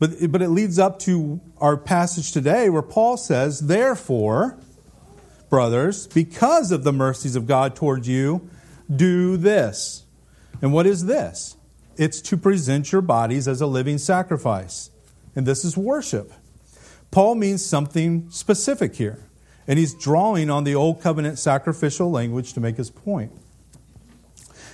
but, 0.00 0.32
but 0.32 0.42
it 0.42 0.48
leads 0.48 0.80
up 0.80 0.98
to 1.00 1.40
our 1.58 1.76
passage 1.76 2.32
today 2.32 2.68
where 2.68 2.82
Paul 2.82 3.16
says, 3.16 3.60
Therefore, 3.60 4.58
brothers, 5.48 6.08
because 6.08 6.72
of 6.72 6.82
the 6.82 6.92
mercies 6.92 7.36
of 7.36 7.46
God 7.46 7.76
towards 7.76 8.08
you, 8.08 8.50
do 8.94 9.36
this. 9.36 10.04
And 10.60 10.72
what 10.72 10.88
is 10.88 11.06
this? 11.06 11.56
it's 12.00 12.22
to 12.22 12.36
present 12.38 12.92
your 12.92 13.02
bodies 13.02 13.46
as 13.46 13.60
a 13.60 13.66
living 13.66 13.98
sacrifice. 13.98 14.90
And 15.36 15.44
this 15.44 15.66
is 15.66 15.76
worship. 15.76 16.32
Paul 17.10 17.34
means 17.34 17.64
something 17.64 18.30
specific 18.30 18.94
here. 18.94 19.28
And 19.68 19.78
he's 19.78 19.92
drawing 19.92 20.48
on 20.48 20.64
the 20.64 20.74
Old 20.74 21.02
Covenant 21.02 21.38
sacrificial 21.38 22.10
language 22.10 22.54
to 22.54 22.60
make 22.60 22.78
his 22.78 22.88
point. 22.88 23.32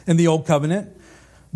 In 0.06 0.16
the 0.16 0.28
Old 0.28 0.46
Covenant, 0.46 0.96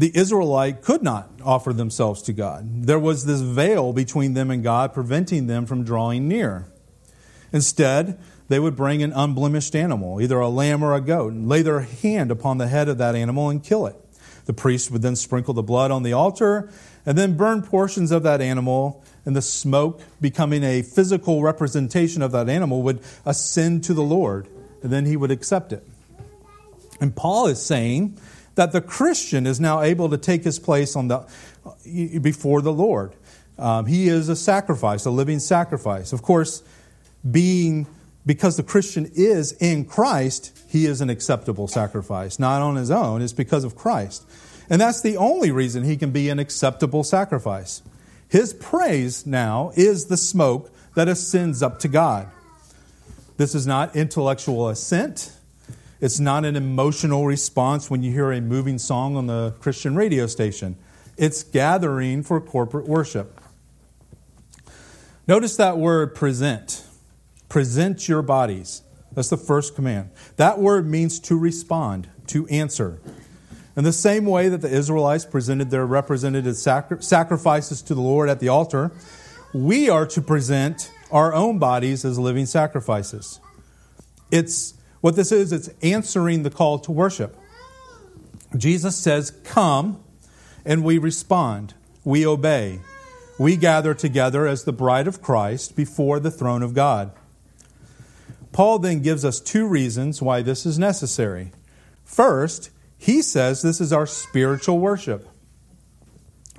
the 0.00 0.16
Israelite 0.16 0.80
could 0.80 1.02
not 1.02 1.28
offer 1.44 1.74
themselves 1.74 2.22
to 2.22 2.32
God. 2.32 2.86
There 2.86 2.98
was 2.98 3.26
this 3.26 3.42
veil 3.42 3.92
between 3.92 4.32
them 4.32 4.50
and 4.50 4.62
God, 4.62 4.94
preventing 4.94 5.46
them 5.46 5.66
from 5.66 5.84
drawing 5.84 6.26
near. 6.26 6.72
Instead, 7.52 8.18
they 8.48 8.58
would 8.58 8.76
bring 8.76 9.02
an 9.02 9.12
unblemished 9.12 9.76
animal, 9.76 10.18
either 10.18 10.40
a 10.40 10.48
lamb 10.48 10.82
or 10.82 10.94
a 10.94 11.02
goat, 11.02 11.34
and 11.34 11.50
lay 11.50 11.60
their 11.60 11.80
hand 11.80 12.30
upon 12.30 12.56
the 12.56 12.66
head 12.66 12.88
of 12.88 12.96
that 12.96 13.14
animal 13.14 13.50
and 13.50 13.62
kill 13.62 13.84
it. 13.84 13.96
The 14.46 14.54
priest 14.54 14.90
would 14.90 15.02
then 15.02 15.16
sprinkle 15.16 15.52
the 15.52 15.62
blood 15.62 15.90
on 15.90 16.02
the 16.02 16.14
altar 16.14 16.70
and 17.04 17.18
then 17.18 17.36
burn 17.36 17.60
portions 17.60 18.10
of 18.10 18.22
that 18.22 18.40
animal, 18.40 19.04
and 19.26 19.36
the 19.36 19.42
smoke, 19.42 20.00
becoming 20.18 20.64
a 20.64 20.80
physical 20.80 21.42
representation 21.42 22.22
of 22.22 22.32
that 22.32 22.48
animal, 22.48 22.80
would 22.84 23.00
ascend 23.26 23.84
to 23.84 23.92
the 23.92 24.02
Lord, 24.02 24.48
and 24.82 24.90
then 24.90 25.04
he 25.04 25.18
would 25.18 25.30
accept 25.30 25.74
it. 25.74 25.86
And 27.02 27.14
Paul 27.14 27.48
is 27.48 27.60
saying 27.60 28.18
that 28.60 28.72
the 28.72 28.82
Christian 28.82 29.46
is 29.46 29.58
now 29.58 29.80
able 29.80 30.10
to 30.10 30.18
take 30.18 30.44
his 30.44 30.58
place 30.58 30.94
on 30.94 31.08
the, 31.08 31.26
before 32.20 32.60
the 32.60 32.70
Lord. 32.70 33.14
Um, 33.58 33.86
he 33.86 34.06
is 34.08 34.28
a 34.28 34.36
sacrifice, 34.36 35.06
a 35.06 35.10
living 35.10 35.38
sacrifice. 35.38 36.12
Of 36.12 36.20
course, 36.20 36.62
being 37.28 37.86
because 38.26 38.58
the 38.58 38.62
Christian 38.62 39.10
is 39.14 39.52
in 39.52 39.86
Christ, 39.86 40.60
he 40.68 40.84
is 40.84 41.00
an 41.00 41.08
acceptable 41.08 41.68
sacrifice. 41.68 42.38
Not 42.38 42.60
on 42.60 42.76
his 42.76 42.90
own, 42.90 43.22
it's 43.22 43.32
because 43.32 43.64
of 43.64 43.76
Christ. 43.76 44.28
And 44.68 44.78
that's 44.78 45.00
the 45.00 45.16
only 45.16 45.50
reason 45.50 45.84
he 45.84 45.96
can 45.96 46.10
be 46.10 46.28
an 46.28 46.38
acceptable 46.38 47.02
sacrifice. 47.02 47.80
His 48.28 48.52
praise 48.52 49.24
now 49.24 49.72
is 49.74 50.04
the 50.04 50.18
smoke 50.18 50.70
that 50.96 51.08
ascends 51.08 51.62
up 51.62 51.78
to 51.78 51.88
God. 51.88 52.28
This 53.38 53.54
is 53.54 53.66
not 53.66 53.96
intellectual 53.96 54.68
assent. 54.68 55.32
It's 56.00 56.18
not 56.18 56.46
an 56.46 56.56
emotional 56.56 57.26
response 57.26 57.90
when 57.90 58.02
you 58.02 58.10
hear 58.10 58.32
a 58.32 58.40
moving 58.40 58.78
song 58.78 59.16
on 59.16 59.26
the 59.26 59.54
Christian 59.60 59.94
radio 59.94 60.26
station. 60.26 60.76
It's 61.18 61.42
gathering 61.42 62.22
for 62.22 62.40
corporate 62.40 62.88
worship. 62.88 63.38
Notice 65.28 65.56
that 65.56 65.76
word 65.76 66.14
present. 66.14 66.84
Present 67.50 68.08
your 68.08 68.22
bodies. 68.22 68.82
That's 69.12 69.28
the 69.28 69.36
first 69.36 69.74
command. 69.74 70.10
That 70.36 70.58
word 70.58 70.88
means 70.88 71.20
to 71.20 71.38
respond, 71.38 72.08
to 72.28 72.46
answer. 72.46 72.98
In 73.76 73.84
the 73.84 73.92
same 73.92 74.24
way 74.24 74.48
that 74.48 74.62
the 74.62 74.70
Israelites 74.70 75.26
presented 75.26 75.70
their 75.70 75.84
representative 75.84 76.56
sacri- 76.56 77.02
sacrifices 77.02 77.82
to 77.82 77.94
the 77.94 78.00
Lord 78.00 78.30
at 78.30 78.40
the 78.40 78.48
altar, 78.48 78.90
we 79.52 79.90
are 79.90 80.06
to 80.06 80.22
present 80.22 80.90
our 81.10 81.34
own 81.34 81.58
bodies 81.58 82.04
as 82.04 82.18
living 82.18 82.46
sacrifices. 82.46 83.38
It's 84.30 84.74
what 85.00 85.16
this 85.16 85.32
is, 85.32 85.52
it's 85.52 85.70
answering 85.82 86.42
the 86.42 86.50
call 86.50 86.78
to 86.80 86.92
worship. 86.92 87.36
Jesus 88.56 88.96
says, 88.96 89.30
Come, 89.44 90.02
and 90.64 90.84
we 90.84 90.98
respond, 90.98 91.74
we 92.04 92.26
obey. 92.26 92.80
We 93.38 93.56
gather 93.56 93.94
together 93.94 94.46
as 94.46 94.64
the 94.64 94.72
bride 94.72 95.08
of 95.08 95.22
Christ 95.22 95.74
before 95.74 96.20
the 96.20 96.30
throne 96.30 96.62
of 96.62 96.74
God. 96.74 97.12
Paul 98.52 98.78
then 98.78 99.00
gives 99.00 99.24
us 99.24 99.40
two 99.40 99.66
reasons 99.66 100.20
why 100.20 100.42
this 100.42 100.66
is 100.66 100.78
necessary. 100.78 101.52
First, 102.04 102.70
he 102.98 103.22
says 103.22 103.62
this 103.62 103.80
is 103.80 103.92
our 103.92 104.06
spiritual 104.06 104.78
worship. 104.78 105.26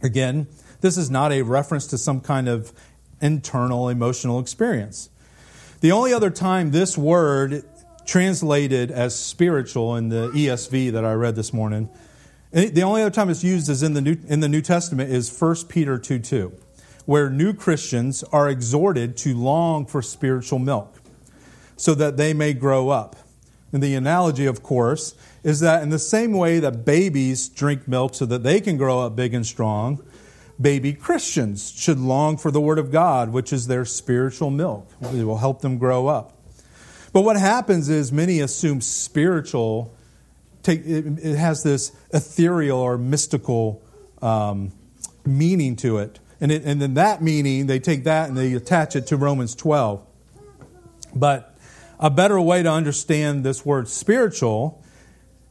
Again, 0.01 0.47
this 0.79 0.97
is 0.97 1.11
not 1.11 1.31
a 1.31 1.43
reference 1.43 1.85
to 1.87 1.97
some 1.97 2.21
kind 2.21 2.49
of 2.49 2.73
internal 3.21 3.89
emotional 3.89 4.39
experience. 4.39 5.09
The 5.81 5.91
only 5.91 6.13
other 6.13 6.29
time 6.29 6.71
this 6.71 6.97
word 6.97 7.63
translated 8.05 8.91
as 8.91 9.17
spiritual 9.17 9.95
in 9.95 10.09
the 10.09 10.29
ESV 10.29 10.91
that 10.91 11.05
I 11.05 11.13
read 11.13 11.35
this 11.35 11.53
morning, 11.53 11.89
the 12.51 12.83
only 12.83 13.01
other 13.01 13.11
time 13.11 13.29
it's 13.29 13.43
used 13.43 13.69
is 13.69 13.81
in 13.81 13.93
the 13.93 14.01
New, 14.01 14.17
in 14.27 14.41
the 14.41 14.49
New 14.49 14.61
Testament 14.61 15.11
is 15.11 15.31
1 15.31 15.67
Peter 15.69 15.97
2 15.97 16.19
2, 16.19 16.53
where 17.05 17.29
new 17.29 17.53
Christians 17.53 18.23
are 18.25 18.49
exhorted 18.49 19.15
to 19.17 19.33
long 19.33 19.85
for 19.85 20.01
spiritual 20.01 20.59
milk 20.59 21.01
so 21.77 21.95
that 21.95 22.17
they 22.17 22.33
may 22.33 22.53
grow 22.53 22.89
up. 22.89 23.15
And 23.71 23.81
the 23.81 23.95
analogy, 23.95 24.45
of 24.45 24.61
course, 24.61 25.15
is 25.43 25.61
that 25.61 25.81
in 25.81 25.89
the 25.89 25.99
same 25.99 26.33
way 26.33 26.59
that 26.59 26.83
babies 26.83 27.47
drink 27.47 27.87
milk 27.87 28.15
so 28.15 28.25
that 28.25 28.43
they 28.43 28.59
can 28.59 28.75
grow 28.75 28.99
up 28.99 29.15
big 29.15 29.33
and 29.33 29.45
strong, 29.45 30.03
baby 30.59 30.93
Christians 30.93 31.71
should 31.71 31.99
long 31.99 32.37
for 32.37 32.51
the 32.51 32.59
Word 32.61 32.79
of 32.79 32.91
God, 32.91 33.29
which 33.29 33.53
is 33.53 33.67
their 33.67 33.85
spiritual 33.85 34.49
milk. 34.49 34.91
It 35.01 35.23
will 35.23 35.37
help 35.37 35.61
them 35.61 35.77
grow 35.77 36.07
up. 36.07 36.40
But 37.13 37.21
what 37.21 37.35
happens 37.35 37.89
is 37.89 38.11
many 38.11 38.39
assume 38.39 38.81
spiritual, 38.81 39.93
take, 40.63 40.85
it, 40.85 41.35
has 41.35 41.63
this 41.63 41.91
ethereal 42.13 42.79
or 42.79 42.97
mystical 42.97 43.83
um, 44.21 44.71
meaning 45.25 45.75
to 45.77 45.97
it. 45.97 46.19
And, 46.39 46.51
it, 46.51 46.63
and 46.63 46.81
then 46.81 46.95
that 46.95 47.21
meaning, 47.21 47.67
they 47.67 47.79
take 47.79 48.05
that 48.05 48.29
and 48.29 48.37
they 48.37 48.53
attach 48.53 48.95
it 48.95 49.07
to 49.07 49.17
Romans 49.17 49.55
12. 49.55 50.05
But 51.13 51.55
a 51.99 52.09
better 52.09 52.39
way 52.39 52.63
to 52.63 52.71
understand 52.71 53.43
this 53.43 53.65
word 53.65 53.87
spiritual 53.87 54.83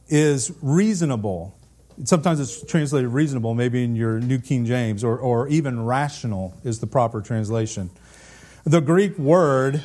is 0.07 0.51
reasonable. 0.61 1.55
Sometimes 2.03 2.39
it's 2.39 2.65
translated 2.65 3.09
reasonable, 3.11 3.53
maybe 3.53 3.83
in 3.83 3.95
your 3.95 4.19
New 4.19 4.39
King 4.39 4.65
James, 4.65 5.03
or, 5.03 5.17
or 5.17 5.47
even 5.47 5.85
rational 5.85 6.57
is 6.63 6.79
the 6.79 6.87
proper 6.87 7.21
translation. 7.21 7.91
The 8.65 8.81
Greek 8.81 9.17
word 9.17 9.83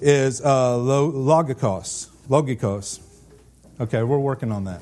is 0.00 0.40
uh, 0.40 0.74
logikos. 0.74 2.08
Logikos. 2.28 3.00
Okay, 3.80 4.02
we're 4.02 4.18
working 4.18 4.52
on 4.52 4.64
that. 4.64 4.80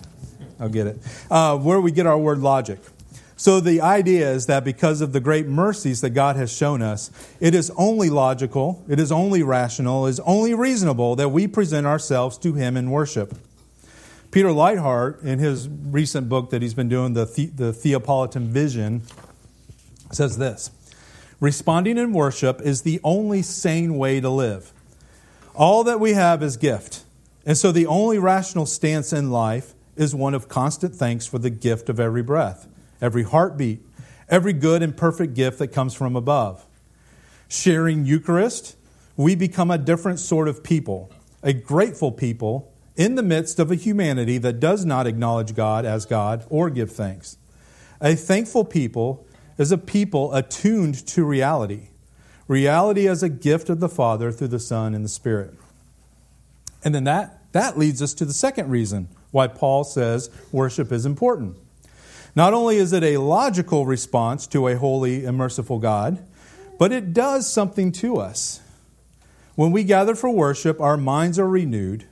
I'll 0.60 0.68
get 0.68 0.86
it. 0.86 0.98
Uh, 1.30 1.58
where 1.58 1.80
we 1.80 1.90
get 1.90 2.06
our 2.06 2.18
word 2.18 2.38
logic. 2.38 2.78
So 3.36 3.60
the 3.60 3.80
idea 3.80 4.30
is 4.30 4.46
that 4.46 4.64
because 4.64 5.00
of 5.00 5.12
the 5.12 5.20
great 5.20 5.46
mercies 5.46 6.00
that 6.02 6.10
God 6.10 6.36
has 6.36 6.52
shown 6.52 6.82
us, 6.82 7.10
it 7.40 7.54
is 7.54 7.70
only 7.76 8.08
logical, 8.08 8.84
it 8.88 9.00
is 9.00 9.10
only 9.10 9.42
rational, 9.42 10.06
it 10.06 10.10
is 10.10 10.20
only 10.20 10.54
reasonable 10.54 11.16
that 11.16 11.30
we 11.30 11.48
present 11.48 11.86
ourselves 11.86 12.38
to 12.38 12.54
Him 12.54 12.76
in 12.76 12.90
worship. 12.90 13.36
Peter 14.30 14.48
Leithart, 14.48 15.22
in 15.22 15.38
his 15.38 15.68
recent 15.68 16.28
book 16.28 16.50
that 16.50 16.60
he's 16.60 16.74
been 16.74 16.88
doing, 16.88 17.12
the, 17.12 17.24
the, 17.24 17.46
the 17.46 17.72
Theopolitan 17.72 18.48
Vision, 18.48 19.02
says 20.10 20.38
this 20.38 20.72
Responding 21.38 21.98
in 21.98 22.12
worship 22.12 22.60
is 22.60 22.82
the 22.82 23.00
only 23.04 23.42
sane 23.42 23.96
way 23.96 24.20
to 24.20 24.28
live. 24.28 24.72
All 25.54 25.84
that 25.84 26.00
we 26.00 26.14
have 26.14 26.42
is 26.42 26.56
gift. 26.56 27.04
And 27.46 27.56
so 27.56 27.70
the 27.70 27.86
only 27.86 28.18
rational 28.18 28.66
stance 28.66 29.12
in 29.12 29.30
life 29.30 29.74
is 29.96 30.14
one 30.14 30.34
of 30.34 30.48
constant 30.48 30.94
thanks 30.94 31.26
for 31.26 31.38
the 31.38 31.50
gift 31.50 31.88
of 31.88 32.00
every 32.00 32.22
breath 32.22 32.68
every 33.00 33.24
heartbeat, 33.24 33.82
every 34.30 34.52
good 34.54 34.82
and 34.82 34.96
perfect 34.96 35.34
gift 35.34 35.58
that 35.58 35.68
comes 35.68 35.92
from 35.92 36.16
above. 36.16 36.64
Sharing 37.48 38.06
Eucharist, 38.06 38.76
we 39.14 39.34
become 39.34 39.70
a 39.70 39.76
different 39.76 40.20
sort 40.20 40.48
of 40.48 40.64
people, 40.64 41.12
a 41.42 41.52
grateful 41.52 42.10
people 42.10 42.72
in 42.96 43.16
the 43.16 43.22
midst 43.22 43.58
of 43.58 43.70
a 43.70 43.74
humanity 43.74 44.38
that 44.38 44.58
does 44.58 44.86
not 44.86 45.06
acknowledge 45.06 45.54
God 45.54 45.84
as 45.84 46.06
God 46.06 46.46
or 46.48 46.70
give 46.70 46.92
thanks. 46.92 47.36
A 48.00 48.14
thankful 48.14 48.64
people 48.64 49.26
is 49.58 49.70
a 49.70 49.76
people 49.76 50.32
attuned 50.32 51.06
to 51.08 51.24
reality, 51.24 51.88
reality 52.48 53.08
as 53.08 53.22
a 53.22 53.28
gift 53.28 53.68
of 53.68 53.80
the 53.80 53.88
Father 53.88 54.30
through 54.30 54.48
the 54.48 54.58
Son 54.58 54.94
and 54.94 55.04
the 55.04 55.08
Spirit. 55.08 55.54
And 56.84 56.94
then 56.94 57.04
that, 57.04 57.52
that 57.52 57.78
leads 57.78 58.02
us 58.02 58.14
to 58.14 58.24
the 58.24 58.34
second 58.34 58.70
reason 58.70 59.08
why 59.30 59.46
Paul 59.46 59.84
says 59.84 60.30
worship 60.52 60.92
is 60.92 61.06
important. 61.06 61.56
Not 62.36 62.52
only 62.52 62.76
is 62.76 62.92
it 62.92 63.04
a 63.04 63.18
logical 63.18 63.86
response 63.86 64.46
to 64.48 64.68
a 64.68 64.76
holy 64.76 65.24
and 65.24 65.36
merciful 65.36 65.78
God, 65.78 66.24
but 66.78 66.92
it 66.92 67.12
does 67.12 67.50
something 67.50 67.92
to 67.92 68.16
us. 68.16 68.60
When 69.54 69.70
we 69.70 69.84
gather 69.84 70.16
for 70.16 70.28
worship, 70.30 70.80
our 70.80 70.96
minds 70.96 71.38
are 71.38 71.48
renewed, 71.48 72.06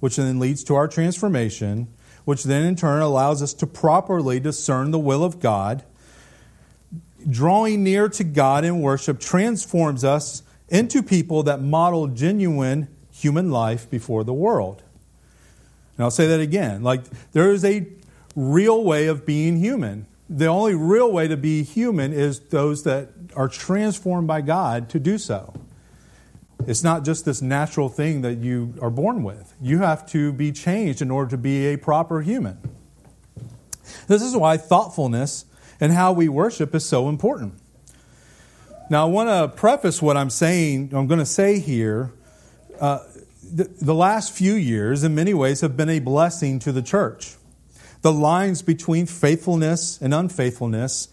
which 0.00 0.16
then 0.16 0.38
leads 0.38 0.64
to 0.64 0.74
our 0.74 0.88
transformation, 0.88 1.88
which 2.24 2.44
then 2.44 2.64
in 2.64 2.76
turn 2.76 3.02
allows 3.02 3.42
us 3.42 3.52
to 3.54 3.66
properly 3.66 4.40
discern 4.40 4.90
the 4.90 4.98
will 4.98 5.22
of 5.22 5.40
God. 5.40 5.84
Drawing 7.28 7.82
near 7.82 8.08
to 8.10 8.24
God 8.24 8.64
in 8.64 8.80
worship 8.80 9.18
transforms 9.18 10.04
us 10.04 10.42
into 10.68 11.02
people 11.02 11.42
that 11.44 11.62
model 11.62 12.06
genuine 12.08 12.88
human 13.10 13.50
life 13.50 13.88
before 13.90 14.24
the 14.24 14.34
world. 14.34 14.82
And 15.96 16.04
I'll 16.04 16.10
say 16.10 16.26
that 16.28 16.40
again. 16.40 16.82
Like, 16.82 17.02
there 17.32 17.50
is 17.50 17.64
a 17.64 17.86
real 18.36 18.84
way 18.84 19.06
of 19.06 19.26
being 19.26 19.56
human. 19.56 20.06
The 20.30 20.46
only 20.46 20.74
real 20.74 21.10
way 21.10 21.26
to 21.26 21.36
be 21.36 21.62
human 21.64 22.12
is 22.12 22.38
those 22.38 22.84
that 22.84 23.10
are 23.34 23.48
transformed 23.48 24.28
by 24.28 24.42
God 24.42 24.88
to 24.90 25.00
do 25.00 25.18
so. 25.18 25.54
It's 26.66 26.84
not 26.84 27.04
just 27.04 27.24
this 27.24 27.40
natural 27.40 27.88
thing 27.88 28.20
that 28.22 28.38
you 28.38 28.74
are 28.80 28.90
born 28.90 29.22
with. 29.22 29.54
You 29.60 29.78
have 29.78 30.06
to 30.10 30.32
be 30.32 30.52
changed 30.52 31.00
in 31.00 31.10
order 31.10 31.30
to 31.30 31.38
be 31.38 31.66
a 31.66 31.76
proper 31.78 32.20
human. 32.20 32.58
This 34.06 34.22
is 34.22 34.36
why 34.36 34.56
thoughtfulness 34.56 35.46
and 35.80 35.92
how 35.92 36.12
we 36.12 36.28
worship 36.28 36.74
is 36.74 36.84
so 36.84 37.08
important. 37.08 37.54
Now, 38.90 39.06
I 39.06 39.10
want 39.10 39.28
to 39.28 39.54
preface 39.54 40.00
what 40.00 40.16
I'm 40.16 40.30
saying, 40.30 40.92
I'm 40.94 41.06
going 41.06 41.20
to 41.20 41.26
say 41.26 41.60
here. 41.60 42.12
Uh, 42.80 43.00
the, 43.42 43.64
the 43.64 43.94
last 43.94 44.32
few 44.32 44.54
years, 44.54 45.04
in 45.04 45.14
many 45.14 45.34
ways, 45.34 45.60
have 45.60 45.76
been 45.76 45.90
a 45.90 45.98
blessing 45.98 46.58
to 46.60 46.72
the 46.72 46.82
church. 46.82 47.36
The 48.02 48.12
lines 48.12 48.62
between 48.62 49.06
faithfulness 49.06 50.00
and 50.00 50.14
unfaithfulness 50.14 51.08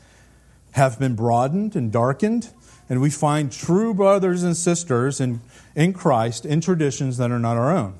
have 0.72 1.00
been 1.00 1.15
broadened 1.15 1.75
and 1.75 1.91
darkened, 1.91 2.50
and 2.89 3.01
we 3.01 3.10
find 3.10 3.51
true 3.51 3.93
brothers 3.93 4.43
and 4.43 4.55
sisters 4.55 5.19
in, 5.19 5.41
in 5.75 5.93
Christ 5.93 6.45
in 6.45 6.62
traditions 6.62 7.17
that 7.17 7.31
are 7.31 7.39
not 7.39 7.57
our 7.57 7.75
own. 7.75 7.95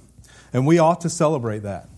And 0.54 0.68
we 0.68 0.78
ought 0.80 1.02
to 1.02 1.10
celebrate 1.10 1.60
that. 1.60 1.90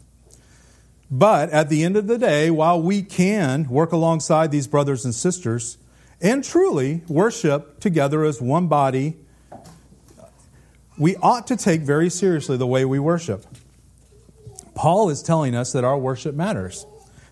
But 1.10 1.50
at 1.52 1.70
the 1.70 1.84
end 1.84 1.96
of 1.96 2.08
the 2.08 2.18
day, 2.18 2.52
while 2.52 2.82
we 2.82 3.02
can 3.02 3.70
work 3.70 3.92
alongside 3.92 4.52
these 4.52 4.68
brothers 4.68 5.06
and 5.06 5.16
sisters 5.16 5.78
and 6.22 6.44
truly 6.44 7.02
worship 7.08 7.80
together 7.80 8.26
as 8.26 8.42
one 8.42 8.68
body, 8.68 9.16
we 10.98 11.16
ought 11.18 11.48
to 11.48 11.56
take 11.56 11.82
very 11.82 12.10
seriously 12.10 12.58
the 12.58 12.68
way 12.68 12.84
we 12.84 13.00
worship. 13.00 13.46
Paul 14.76 15.10
is 15.10 15.24
telling 15.24 15.56
us 15.56 15.72
that 15.72 15.84
our 15.84 15.98
worship 15.98 16.36
matters, 16.36 16.86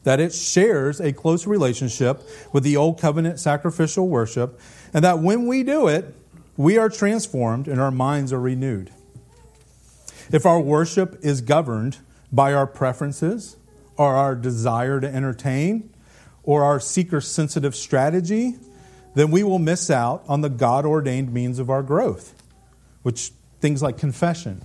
that 0.03 0.20
it 0.20 0.34
shares 0.34 1.01
a 1.01 1.12
close 1.12 1.46
relationship 1.46 2.22
with 2.53 2.63
the 2.63 2.77
old 2.77 3.00
covenant 3.00 3.39
sacrificial 3.39 4.08
worship, 4.08 4.60
and 4.94 5.03
that 5.03 5.20
when 5.20 5.48
we 5.48 5.63
do 5.63 5.88
it, 5.88 6.15
we 6.58 6.77
are 6.77 6.89
transformed 6.89 7.67
and 7.67 7.82
our 7.82 7.91
minds 7.91 8.32
are 8.32 8.39
renewed. 8.39 8.91
If 10.32 10.46
our 10.46 10.60
worship 10.60 11.20
is 11.22 11.41
governed 11.41 11.98
by 12.32 12.53
our 12.53 12.65
preferences, 12.65 13.58
or 13.98 14.16
our 14.16 14.36
desire 14.36 15.00
to 15.00 15.08
entertain 15.08 15.90
or 16.44 16.64
our 16.64 16.80
seeker 16.80 17.22
sensitive 17.22 17.75
strategy, 17.75 18.56
then 19.16 19.32
we 19.32 19.44
will 19.44 19.60
miss 19.60 19.90
out 19.90 20.24
on 20.28 20.42
the 20.42 20.50
God 20.50 20.86
ordained 20.86 21.34
means 21.34 21.60
of 21.60 21.70
our 21.70 21.82
growth, 21.82 22.36
which 23.02 23.32
things 23.62 23.82
like 23.82 23.98
confession, 23.98 24.62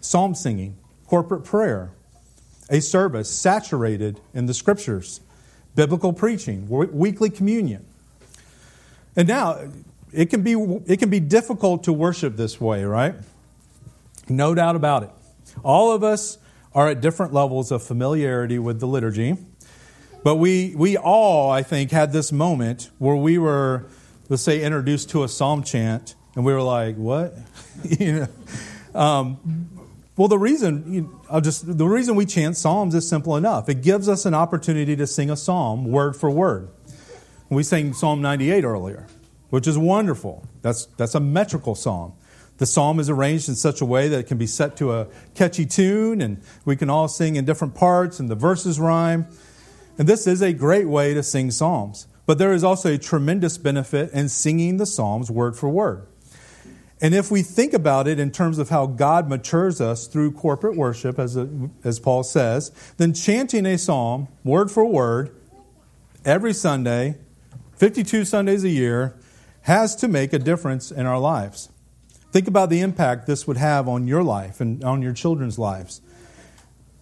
psalm 0.00 0.34
singing, 0.34 0.76
corporate 1.06 1.44
prayer, 1.44 1.90
a 2.70 2.80
service 2.80 3.30
saturated 3.30 4.20
in 4.32 4.46
the 4.46 4.54
scriptures, 4.54 5.20
biblical 5.74 6.12
preaching, 6.12 6.68
weekly 6.68 7.30
communion. 7.30 7.84
And 9.16 9.26
now, 9.26 9.68
it 10.12 10.30
can 10.30 10.42
be, 10.42 10.52
it 10.86 10.98
can 10.98 11.10
be 11.10 11.20
difficult 11.20 11.84
to 11.84 11.92
worship 11.92 12.36
this 12.36 12.60
way, 12.60 12.84
right? 12.84 13.14
No 14.28 14.54
doubt 14.54 14.76
about 14.76 15.02
it. 15.02 15.10
All 15.62 15.92
of 15.92 16.04
us 16.04 16.38
are 16.74 16.88
at 16.88 17.00
different 17.00 17.32
levels 17.32 17.70
of 17.70 17.82
familiarity 17.82 18.58
with 18.58 18.80
the 18.80 18.86
liturgy. 18.86 19.36
But 20.24 20.36
we, 20.36 20.74
we 20.76 20.96
all, 20.96 21.50
I 21.50 21.62
think, 21.62 21.90
had 21.90 22.12
this 22.12 22.32
moment 22.32 22.90
where 22.98 23.16
we 23.16 23.38
were, 23.38 23.86
let's 24.28 24.42
say, 24.42 24.62
introduced 24.62 25.10
to 25.10 25.24
a 25.24 25.28
psalm 25.28 25.62
chant, 25.62 26.14
and 26.34 26.44
we 26.44 26.52
were 26.52 26.62
like, 26.62 26.96
what? 26.96 27.34
you 27.84 28.20
know? 28.20 28.28
Um, 29.00 29.68
well, 30.16 30.28
the 30.28 30.38
reason, 30.38 31.08
I'll 31.30 31.40
just, 31.40 31.78
the 31.78 31.86
reason 31.86 32.16
we 32.16 32.26
chant 32.26 32.56
psalms 32.56 32.94
is 32.96 33.08
simple 33.08 33.36
enough. 33.36 33.68
It 33.68 33.82
gives 33.82 34.08
us 34.08 34.26
an 34.26 34.34
opportunity 34.34 34.96
to 34.96 35.06
sing 35.06 35.30
a 35.30 35.36
psalm 35.36 35.84
word 35.92 36.16
for 36.16 36.28
word. 36.28 36.70
We 37.50 37.62
sang 37.62 37.94
Psalm 37.94 38.20
98 38.20 38.64
earlier, 38.64 39.06
which 39.50 39.66
is 39.66 39.78
wonderful. 39.78 40.46
That's, 40.60 40.86
that's 40.96 41.14
a 41.14 41.20
metrical 41.20 41.74
psalm. 41.74 42.12
The 42.58 42.66
psalm 42.66 43.00
is 43.00 43.08
arranged 43.08 43.48
in 43.48 43.54
such 43.54 43.80
a 43.80 43.84
way 43.84 44.08
that 44.08 44.18
it 44.18 44.26
can 44.26 44.36
be 44.36 44.46
set 44.46 44.76
to 44.78 44.92
a 44.92 45.06
catchy 45.34 45.64
tune 45.64 46.20
and 46.20 46.42
we 46.64 46.76
can 46.76 46.90
all 46.90 47.08
sing 47.08 47.36
in 47.36 47.44
different 47.44 47.74
parts 47.74 48.20
and 48.20 48.28
the 48.28 48.34
verses 48.34 48.78
rhyme. 48.78 49.26
And 49.96 50.08
this 50.08 50.26
is 50.26 50.42
a 50.42 50.52
great 50.52 50.88
way 50.88 51.14
to 51.14 51.22
sing 51.22 51.50
psalms. 51.50 52.06
But 52.26 52.38
there 52.38 52.52
is 52.52 52.62
also 52.62 52.92
a 52.92 52.98
tremendous 52.98 53.56
benefit 53.58 54.12
in 54.12 54.28
singing 54.28 54.76
the 54.76 54.86
psalms 54.86 55.30
word 55.30 55.56
for 55.56 55.68
word. 55.68 56.06
And 57.00 57.14
if 57.14 57.30
we 57.30 57.42
think 57.42 57.72
about 57.72 58.08
it 58.08 58.18
in 58.18 58.30
terms 58.32 58.58
of 58.58 58.70
how 58.70 58.86
God 58.86 59.28
matures 59.28 59.80
us 59.80 60.08
through 60.08 60.32
corporate 60.32 60.76
worship, 60.76 61.18
as, 61.18 61.36
a, 61.36 61.48
as 61.84 62.00
Paul 62.00 62.24
says, 62.24 62.72
then 62.96 63.14
chanting 63.14 63.64
a 63.66 63.78
psalm 63.78 64.28
word 64.42 64.70
for 64.70 64.84
word 64.84 65.34
every 66.24 66.52
Sunday, 66.52 67.16
52 67.76 68.24
Sundays 68.24 68.64
a 68.64 68.68
year, 68.68 69.14
has 69.62 69.94
to 69.96 70.08
make 70.08 70.32
a 70.32 70.38
difference 70.38 70.90
in 70.90 71.06
our 71.06 71.18
lives. 71.18 71.68
Think 72.30 72.46
about 72.46 72.68
the 72.68 72.80
impact 72.80 73.26
this 73.26 73.46
would 73.46 73.56
have 73.56 73.88
on 73.88 74.06
your 74.06 74.22
life 74.22 74.60
and 74.60 74.84
on 74.84 75.00
your 75.00 75.12
children's 75.12 75.58
lives. 75.58 76.00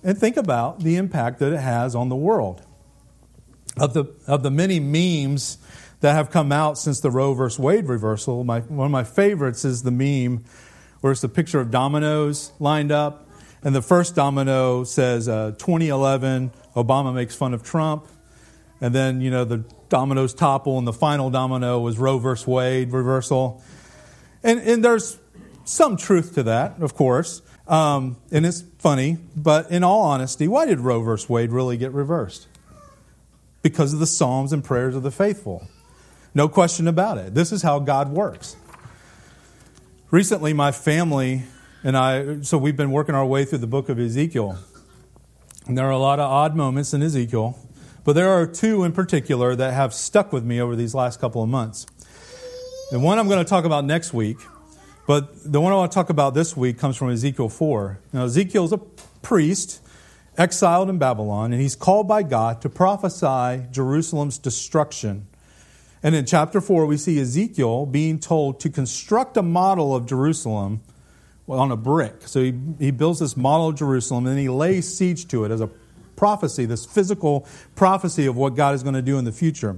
And 0.03 0.17
think 0.17 0.37
about 0.37 0.81
the 0.81 0.97
impact 0.97 1.41
that 1.41 1.53
it 1.53 1.59
has 1.59 1.95
on 1.95 2.09
the 2.09 2.17
world. 2.17 2.63
Of 3.77 3.93
the, 3.93 4.07
of 4.27 4.43
the 4.43 4.51
many 4.51 4.81
memes 4.81 5.59
that 6.01 6.13
have 6.13 6.31
come 6.31 6.53
out 6.53 6.79
since 6.79 7.01
the 7.01 7.11
Roe 7.11 7.35
versus 7.35 7.59
Wade 7.59 7.89
reversal, 7.89 8.45
my, 8.45 8.61
one 8.61 8.87
of 8.87 8.93
my 8.93 9.05
favorites 9.05 9.65
is 9.65 9.83
the 9.83 9.91
meme 9.91 10.45
where 11.01 11.13
it's 11.13 11.25
a 11.25 11.29
picture 11.29 11.61
of 11.61 11.71
dominoes 11.71 12.53
lined 12.59 12.93
up. 12.93 13.29
And 13.63 13.75
the 13.75 13.83
first 13.83 14.15
domino 14.15 14.85
says 14.85 15.29
uh, 15.29 15.53
2011, 15.59 16.53
Obama 16.77 17.13
makes 17.13 17.35
fun 17.35 17.53
of 17.53 17.65
Trump. 17.65 18.07
And 18.81 18.95
then, 18.95 19.21
you 19.21 19.31
know, 19.31 19.45
the 19.45 19.65
dominoes 19.89 20.35
topple, 20.35 20.79
and 20.79 20.87
the 20.87 20.93
final 20.93 21.31
domino 21.31 21.81
was 21.81 21.99
Roe 21.99 22.19
versus 22.19 22.47
Wade 22.47 22.93
reversal. 22.93 23.63
And, 24.43 24.61
and 24.61 24.85
there's 24.85 25.19
some 25.65 25.97
truth 25.97 26.35
to 26.35 26.43
that, 26.45 26.81
of 26.81 26.95
course. 26.95 27.43
Um, 27.67 28.17
and 28.31 28.47
it's 28.47 28.63
funny, 28.79 29.19
but 29.35 29.71
in 29.71 29.83
all 29.83 30.03
honesty, 30.03 30.47
why 30.47 30.67
did 30.67 30.81
Roe 30.81 31.01
versus 31.03 31.29
Wade 31.29 31.51
really 31.51 31.77
get 31.77 31.93
reversed? 31.93 32.47
Because 33.63 33.93
of 33.93 33.99
the 33.99 34.07
Psalms 34.07 34.53
and 34.53 34.63
prayers 34.63 34.95
of 34.95 35.03
the 35.03 35.11
faithful. 35.11 35.67
No 36.35 36.49
question 36.49 36.87
about 36.87 37.19
it. 37.19 37.35
This 37.35 37.51
is 37.51 37.63
how 37.63 37.81
God 37.81 38.11
works. 38.11 38.57
Recently, 40.11 40.53
my 40.53 40.71
family 40.71 41.43
and 41.83 41.97
I, 41.97 42.41
so 42.43 42.59
we've 42.59 42.77
been 42.77 42.91
working 42.91 43.15
our 43.15 43.25
way 43.25 43.45
through 43.45 43.59
the 43.59 43.67
book 43.67 43.89
of 43.89 43.99
Ezekiel. 43.99 44.59
And 45.67 45.77
there 45.77 45.87
are 45.87 45.93
a 45.93 45.99
lot 45.99 46.21
of 46.21 46.31
odd 46.31 46.55
moments 46.55 46.95
in 46.95 47.03
Ezekiel, 47.03 47.59
but 48.05 48.15
there 48.15 48.29
are 48.29 48.47
two 48.47 48.85
in 48.85 48.93
particular 48.93 49.57
that 49.57 49.73
have 49.73 49.93
stuck 49.93 50.33
with 50.33 50.45
me 50.45 50.61
over 50.61 50.77
these 50.77 50.95
last 50.95 51.21
couple 51.21 51.43
of 51.43 51.49
months. 51.49 51.87
And 52.93 53.03
one 53.03 53.19
I'm 53.19 53.27
going 53.27 53.45
to 53.45 53.49
talk 53.49 53.65
about 53.65 53.85
next 53.85 54.15
week, 54.15 54.39
but 55.09 55.53
the 55.53 55.61
one 55.61 55.73
I 55.73 55.77
want 55.77 55.91
to 55.91 55.95
talk 55.95 56.09
about 56.09 56.35
this 56.35 56.57
week 56.57 56.79
comes 56.79 56.97
from 56.97 57.11
Ezekiel 57.11 57.49
4. 57.49 57.99
Now, 58.13 58.27
Ezekiel's 58.27 58.73
a 58.73 58.79
priest 58.79 59.83
exiled 60.39 60.89
in 60.89 60.97
Babylon, 60.97 61.53
and 61.53 61.61
he's 61.61 61.75
called 61.75 62.07
by 62.07 62.23
God 62.23 62.63
to 62.63 62.69
prophesy 62.69 63.67
Jerusalem's 63.73 64.39
destruction. 64.39 65.27
And 66.01 66.15
in 66.15 66.27
chapter 66.27 66.61
4, 66.61 66.87
we 66.87 66.97
see 66.97 67.19
Ezekiel 67.19 67.87
being 67.87 68.21
told 68.21 68.61
to 68.61 68.71
construct 68.71 69.37
a 69.37 69.43
model 69.43 69.93
of 69.93 70.07
Jerusalem 70.07 70.81
on 71.49 71.73
a 71.73 71.77
brick. 71.77 72.29
So 72.29 72.41
he, 72.41 72.55
he 72.79 72.93
builds 72.93 73.19
this 73.19 73.37
model 73.37 73.71
of 73.71 73.75
Jerusalem, 73.75 74.27
and 74.27 74.37
then 74.37 74.41
he 74.41 74.49
lays 74.49 74.97
siege 74.97 75.27
to 75.29 75.45
it 75.45 75.51
as 75.51 75.61
a 75.61 75.69
prophecy, 76.15 76.67
this 76.67 76.87
physical 76.87 77.49
prophecy 77.75 78.27
of 78.27 78.37
what 78.37 78.55
God 78.55 78.77
is 78.77 78.85
going 78.85 78.95
to 78.95 79.03
do 79.03 79.19
in 79.19 79.25
the 79.25 79.33
future. 79.33 79.77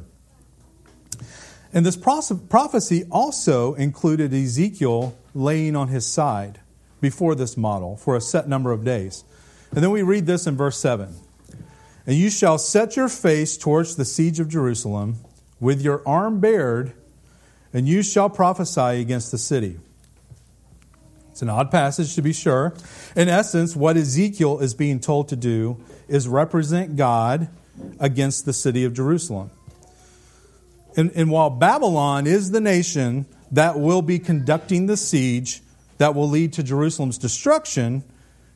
And 1.73 1.85
this 1.85 1.97
prophecy 1.97 3.05
also 3.11 3.75
included 3.75 4.33
Ezekiel 4.33 5.17
laying 5.35 5.77
on 5.77 5.89
his 5.89 6.07
side 6.07 6.61
before 7.01 7.35
this 7.35 7.57
model 7.57 7.97
for 7.97 8.17
a 8.17 8.21
set 8.21 8.49
number 8.49 8.73
of 8.73 8.85
days. 8.85 9.25
And 9.73 9.83
then 9.83 9.91
we 9.91 10.03
read 10.03 10.27
this 10.27 10.47
in 10.47 10.57
verse 10.57 10.79
7 10.79 11.15
And 12.07 12.17
you 12.17 12.31
shall 12.31 12.59
set 12.59 12.97
your 12.97 13.09
face 13.09 13.57
towards 13.57 13.97
the 13.97 14.05
siege 14.05 14.41
of 14.41 14.49
Jerusalem 14.49 15.17
with 15.61 15.83
your 15.83 16.03
arm 16.07 16.41
bared, 16.41 16.93
and 17.73 17.87
you 17.87 18.03
shall 18.03 18.31
prophesy 18.31 19.01
against 19.01 19.31
the 19.31 19.39
city. 19.39 19.79
It's 21.31 21.43
an 21.43 21.51
odd 21.51 21.71
passage 21.71 22.15
to 22.15 22.23
be 22.23 22.33
sure. 22.33 22.75
In 23.15 23.29
essence, 23.29 23.77
what 23.77 23.97
Ezekiel 23.97 24.59
is 24.59 24.75
being 24.75 24.99
told 24.99 25.29
to 25.29 25.37
do 25.37 25.77
is 26.09 26.27
represent 26.27 26.97
God 26.97 27.49
against 28.01 28.45
the 28.45 28.53
city 28.53 28.85
of 28.85 28.93
Jerusalem. 28.93 29.51
And, 30.99 31.13
and 31.15 31.31
while 31.31 31.49
Babylon 31.49 32.27
is 32.27 32.51
the 32.51 32.61
nation 32.61 33.27
that 33.53 33.79
will 33.79 34.03
be 34.03 34.19
conducting 34.19 34.87
the 34.87 34.97
siege 34.97 35.63
that 35.99 36.13
will 36.13 36.29
lead 36.29 36.53
to 36.55 36.65
Jerusalem's 36.65 37.19
destruction, 37.19 38.03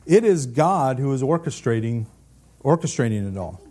it 0.05 0.25
is 0.25 0.45
God 0.45 0.99
who 0.99 1.13
is 1.13 1.23
orchestrating, 1.23 2.05
orchestrating 2.61 3.31
it 3.31 3.37
all. 3.37 3.61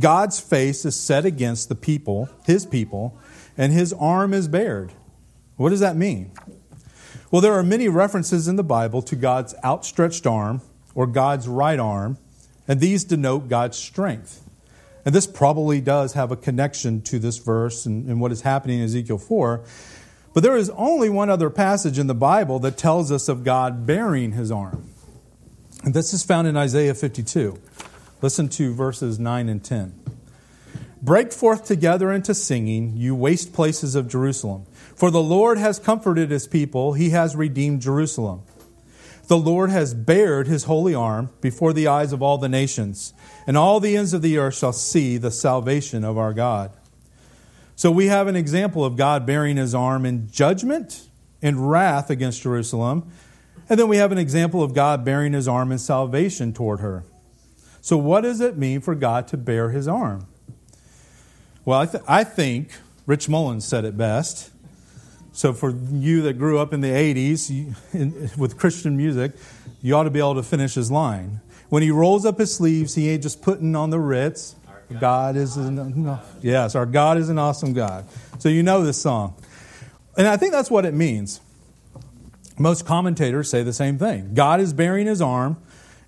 God's 0.00 0.40
face 0.40 0.84
is 0.84 0.98
set 0.98 1.24
against 1.24 1.68
the 1.68 1.76
people, 1.76 2.28
his 2.44 2.66
people, 2.66 3.16
and 3.56 3.72
his 3.72 3.92
arm 3.92 4.34
is 4.34 4.48
bared. 4.48 4.92
What 5.54 5.70
does 5.70 5.78
that 5.78 5.94
mean? 5.94 6.32
Well, 7.30 7.40
there 7.40 7.54
are 7.54 7.62
many 7.62 7.88
references 7.88 8.48
in 8.48 8.56
the 8.56 8.64
Bible 8.64 9.02
to 9.02 9.14
God's 9.14 9.54
outstretched 9.64 10.26
arm 10.26 10.62
or 10.96 11.06
God's 11.06 11.46
right 11.46 11.78
arm, 11.78 12.18
and 12.66 12.80
these 12.80 13.04
denote 13.04 13.48
God's 13.48 13.78
strength. 13.78 14.42
And 15.06 15.14
this 15.14 15.28
probably 15.28 15.80
does 15.80 16.14
have 16.14 16.32
a 16.32 16.36
connection 16.36 17.00
to 17.02 17.20
this 17.20 17.38
verse 17.38 17.86
and, 17.86 18.08
and 18.08 18.20
what 18.20 18.32
is 18.32 18.40
happening 18.40 18.80
in 18.80 18.84
Ezekiel 18.84 19.18
4. 19.18 19.64
But 20.34 20.42
there 20.42 20.56
is 20.56 20.68
only 20.70 21.08
one 21.08 21.30
other 21.30 21.48
passage 21.48 21.96
in 21.96 22.08
the 22.08 22.14
Bible 22.14 22.58
that 22.58 22.76
tells 22.76 23.12
us 23.12 23.28
of 23.28 23.44
God 23.44 23.86
baring 23.86 24.32
his 24.32 24.50
arm. 24.50 24.90
And 25.84 25.94
this 25.94 26.12
is 26.12 26.24
found 26.24 26.48
in 26.48 26.56
Isaiah 26.56 26.92
52. 26.92 27.56
Listen 28.20 28.48
to 28.48 28.74
verses 28.74 29.20
9 29.20 29.48
and 29.48 29.62
10. 29.62 29.94
Break 31.00 31.32
forth 31.32 31.64
together 31.64 32.10
into 32.10 32.34
singing, 32.34 32.96
you 32.96 33.14
waste 33.14 33.52
places 33.52 33.94
of 33.94 34.08
Jerusalem. 34.08 34.66
For 34.96 35.12
the 35.12 35.22
Lord 35.22 35.56
has 35.56 35.78
comforted 35.78 36.32
his 36.32 36.48
people, 36.48 36.94
he 36.94 37.10
has 37.10 37.36
redeemed 37.36 37.80
Jerusalem. 37.80 38.42
The 39.28 39.38
Lord 39.38 39.70
has 39.70 39.92
bared 39.92 40.46
his 40.46 40.64
holy 40.64 40.94
arm 40.94 41.30
before 41.40 41.72
the 41.72 41.88
eyes 41.88 42.12
of 42.12 42.22
all 42.22 42.38
the 42.38 42.48
nations, 42.48 43.12
and 43.46 43.56
all 43.56 43.80
the 43.80 43.96
ends 43.96 44.12
of 44.12 44.22
the 44.22 44.38
earth 44.38 44.56
shall 44.56 44.72
see 44.72 45.16
the 45.16 45.30
salvation 45.30 46.04
of 46.04 46.16
our 46.16 46.32
God. 46.32 46.70
So 47.74 47.90
we 47.90 48.06
have 48.06 48.28
an 48.28 48.36
example 48.36 48.84
of 48.84 48.96
God 48.96 49.26
baring 49.26 49.56
his 49.56 49.74
arm 49.74 50.06
in 50.06 50.30
judgment 50.30 51.08
and 51.42 51.70
wrath 51.70 52.08
against 52.08 52.42
Jerusalem. 52.42 53.10
And 53.68 53.78
then 53.78 53.88
we 53.88 53.96
have 53.98 54.12
an 54.12 54.18
example 54.18 54.62
of 54.62 54.74
God 54.74 55.04
baring 55.04 55.32
his 55.32 55.48
arm 55.48 55.72
in 55.72 55.78
salvation 55.78 56.52
toward 56.52 56.80
her. 56.80 57.04
So, 57.80 57.96
what 57.96 58.22
does 58.22 58.40
it 58.40 58.56
mean 58.56 58.80
for 58.80 58.94
God 58.94 59.28
to 59.28 59.36
bare 59.36 59.70
his 59.70 59.86
arm? 59.86 60.26
Well, 61.64 61.80
I, 61.80 61.86
th- 61.86 62.04
I 62.08 62.24
think 62.24 62.70
Rich 63.06 63.28
Mullins 63.28 63.64
said 63.64 63.84
it 63.84 63.96
best. 63.96 64.50
So, 65.36 65.52
for 65.52 65.70
you 65.92 66.22
that 66.22 66.38
grew 66.38 66.58
up 66.58 66.72
in 66.72 66.80
the 66.80 66.88
80s 66.88 67.50
you, 67.50 67.74
in, 67.92 68.30
with 68.38 68.56
Christian 68.56 68.96
music, 68.96 69.32
you 69.82 69.94
ought 69.94 70.04
to 70.04 70.10
be 70.10 70.18
able 70.18 70.36
to 70.36 70.42
finish 70.42 70.72
his 70.72 70.90
line. 70.90 71.42
When 71.68 71.82
he 71.82 71.90
rolls 71.90 72.24
up 72.24 72.38
his 72.38 72.54
sleeves, 72.54 72.94
he 72.94 73.10
ain't 73.10 73.22
just 73.22 73.42
putting 73.42 73.76
on 73.76 73.90
the 73.90 73.98
Ritz. 73.98 74.56
God, 74.88 74.98
God 74.98 75.36
is 75.36 75.58
an, 75.58 76.04
no, 76.04 76.20
yes, 76.40 76.74
our 76.74 76.86
God 76.86 77.18
is 77.18 77.28
an 77.28 77.38
awesome 77.38 77.74
God. 77.74 78.06
So 78.38 78.48
you 78.48 78.62
know 78.62 78.82
this 78.82 78.96
song. 78.96 79.34
And 80.16 80.26
I 80.26 80.38
think 80.38 80.52
that's 80.52 80.70
what 80.70 80.86
it 80.86 80.94
means. 80.94 81.42
Most 82.58 82.86
commentators 82.86 83.50
say 83.50 83.62
the 83.62 83.74
same 83.74 83.98
thing. 83.98 84.32
God 84.32 84.58
is 84.58 84.72
baring 84.72 85.06
his 85.06 85.20
arm 85.20 85.58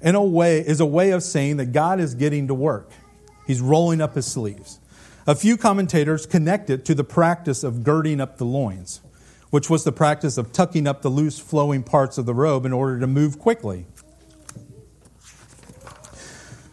in 0.01 0.15
a 0.15 0.25
way 0.25 0.61
is 0.61 0.81
a 0.81 0.87
way 0.87 1.11
of 1.11 1.23
saying 1.23 1.59
that 1.59 1.73
God 1.73 2.01
is 2.01 2.15
getting 2.15 2.49
to 2.49 2.55
work. 2.55 2.91
He's 3.47 3.61
rolling 3.61 4.01
up 4.01 4.15
his 4.15 4.25
sleeves. 4.25 4.81
A 5.27 5.35
few 5.35 5.59
commentators 5.59 6.25
connect 6.25 6.71
it 6.71 6.87
to 6.87 6.95
the 6.95 7.05
practice 7.05 7.63
of 7.63 7.85
girding 7.85 8.23
up 8.23 8.39
the 8.39 8.47
loins, 8.47 9.03
which 9.51 9.71
was 9.71 9.85
the 9.85 9.93
practice 9.93 10.37
of 10.39 10.53
tucking 10.53 10.87
up 10.87 11.03
the 11.03 11.09
loose 11.09 11.39
flowing 11.39 11.83
parts 11.83 12.19
of 12.19 12.27
the 12.27 12.35
robe 12.35 12.67
in 12.67 12.73
order 12.73 13.01
to 13.01 13.07
move 13.07 13.39
quickly. 13.39 13.87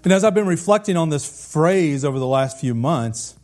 And 0.04 0.14
as 0.14 0.24
I've 0.24 0.36
been 0.36 0.46
reflecting 0.46 0.98
on 0.98 1.10
this 1.10 1.52
phrase 1.52 2.06
over 2.06 2.20
the 2.20 2.28
last 2.28 2.60
few 2.60 2.76
months, 2.76 3.36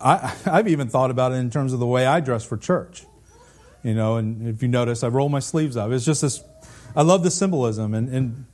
I, 0.00 0.16
have 0.44 0.66
even 0.68 0.88
thought 0.88 1.10
about 1.10 1.32
it 1.32 1.36
in 1.36 1.50
terms 1.50 1.72
of 1.72 1.78
the 1.78 1.86
way 1.86 2.06
I 2.06 2.20
dress 2.20 2.44
for 2.44 2.56
church. 2.56 3.04
You 3.84 3.94
know, 3.94 4.16
and 4.16 4.48
if 4.48 4.60
you 4.62 4.68
notice, 4.68 5.04
I 5.04 5.08
roll 5.08 5.28
my 5.28 5.38
sleeves 5.38 5.76
up. 5.76 5.92
It's 5.92 6.04
just 6.04 6.22
this, 6.22 6.42
I 6.96 7.02
love 7.02 7.22
the 7.22 7.30
symbolism. 7.30 7.94
And, 7.94 8.08
and 8.08 8.46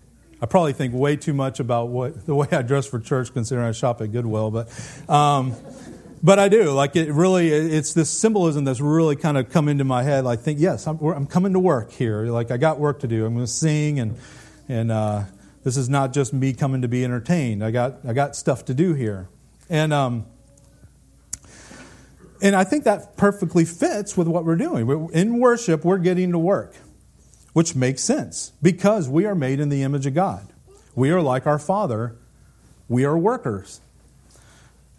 I 0.43 0.47
probably 0.47 0.75
think 0.75 0.93
way 0.93 1.17
too 1.17 1.33
much 1.33 1.59
about 1.59 1.89
what 1.89 2.27
the 2.27 2.35
way 2.35 2.49
I 2.53 2.61
dress 2.61 2.87
for 2.87 3.01
church, 3.01 3.33
considering 3.33 3.67
I 3.67 3.73
shop 3.73 4.03
at 4.03 4.13
Goodwill. 4.13 4.51
But, 4.51 4.69
um, 5.09 5.55
but 6.25 6.39
I 6.39 6.49
do. 6.49 6.73
Like 6.73 6.97
it 6.97 7.13
really, 7.13 7.51
it's 7.51 7.93
this 7.93 8.09
symbolism 8.09 8.65
that's 8.65 8.81
really 8.81 9.15
kind 9.15 9.37
of 9.37 9.51
come 9.51 9.69
into 9.69 9.85
my 9.85 10.03
head. 10.03 10.25
I 10.27 10.37
think, 10.37 10.59
yes, 10.59 10.87
I'm, 10.87 10.99
I'm 11.01 11.27
coming 11.27 11.53
to 11.53 11.61
work 11.61 11.93
here. 11.93 12.25
Like 12.25 12.51
I 12.51 12.57
got 12.57 12.81
work 12.81 13.01
to 13.01 13.07
do. 13.07 13.27
I'm 13.27 13.35
going 13.35 13.45
to 13.45 13.53
sing 13.53 14.01
and, 14.01 14.17
and, 14.67 14.91
uh, 14.91 15.25
this 15.65 15.77
is 15.77 15.91
not 15.91 16.15
just 16.15 16.33
me 16.33 16.55
coming 16.55 16.81
to 16.83 16.89
be 16.89 17.05
entertained. 17.05 17.63
I 17.63 17.71
got, 17.71 17.97
I 18.07 18.15
got 18.15 18.37
stuff 18.37 18.65
to 18.67 18.75
do 18.75 18.95
here. 18.95 19.29
And, 19.69 19.93
um, 19.93 20.27
and 22.41 22.57
I 22.57 22.65
think 22.65 22.85
that 22.85 23.19
perfectly 23.19 23.67
fits 23.67 24.17
with 24.17 24.27
what 24.27 24.47
we're 24.47 24.57
doing. 24.57 25.11
In 25.13 25.39
worship, 25.39 25.85
we're 25.85 25.99
getting 25.99 26.33
to 26.33 26.39
work, 26.39 26.75
which 27.53 27.75
makes 27.75 28.03
sense 28.03 28.53
because 28.63 29.09
we 29.11 29.27
are 29.27 29.35
made 29.35 29.61
in 29.61 29.69
the 29.69 29.83
image 29.83 30.07
of 30.07 30.15
God. 30.15 30.53
We 30.95 31.11
are 31.11 31.21
like 31.21 31.47
our 31.47 31.59
Father, 31.59 32.17
we 32.89 33.05
are 33.05 33.17
workers. 33.17 33.81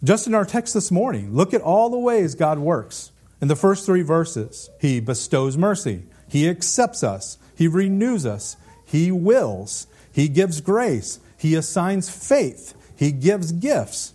Just 0.04 0.26
in 0.26 0.34
our 0.34 0.44
text 0.44 0.74
this 0.74 0.90
morning, 0.90 1.34
look 1.34 1.54
at 1.54 1.62
all 1.62 1.90
the 1.90 1.98
ways 1.98 2.34
God 2.34 2.58
works. 2.58 3.12
In 3.40 3.48
the 3.48 3.56
first 3.56 3.86
three 3.86 4.02
verses, 4.02 4.70
He 4.80 5.00
bestows 5.00 5.56
mercy, 5.56 6.04
He 6.28 6.48
accepts 6.48 7.02
us, 7.02 7.38
He 7.56 7.68
renews 7.68 8.26
us, 8.26 8.56
He 8.84 9.10
wills, 9.10 9.86
he 10.16 10.28
gives 10.28 10.62
grace. 10.62 11.20
He 11.36 11.54
assigns 11.54 12.08
faith. 12.08 12.72
He 12.96 13.12
gives 13.12 13.52
gifts. 13.52 14.14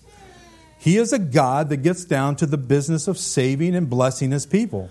He 0.80 0.98
is 0.98 1.14
a 1.14 1.20
God 1.20 1.70
that 1.70 1.84
gets 1.84 2.06
down 2.06 2.38
to 2.38 2.48
the 2.48 2.58
business 2.58 3.08
of 3.08 3.20
saving 3.20 3.76
and 3.76 3.88
blessing 3.88 4.32
his 4.32 4.48
people. 4.48 4.90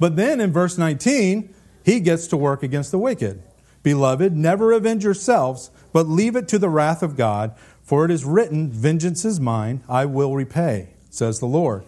But 0.00 0.16
then 0.16 0.40
in 0.40 0.52
verse 0.52 0.76
19, 0.76 1.54
he 1.84 2.00
gets 2.00 2.26
to 2.26 2.36
work 2.36 2.64
against 2.64 2.90
the 2.90 2.98
wicked. 2.98 3.44
Beloved, 3.84 4.34
never 4.34 4.72
avenge 4.72 5.04
yourselves, 5.04 5.70
but 5.92 6.08
leave 6.08 6.34
it 6.34 6.48
to 6.48 6.58
the 6.58 6.68
wrath 6.68 7.04
of 7.04 7.16
God, 7.16 7.54
for 7.84 8.04
it 8.04 8.10
is 8.10 8.24
written, 8.24 8.70
Vengeance 8.70 9.24
is 9.24 9.38
mine, 9.38 9.84
I 9.88 10.06
will 10.06 10.34
repay, 10.34 10.88
says 11.10 11.38
the 11.38 11.46
Lord. 11.46 11.84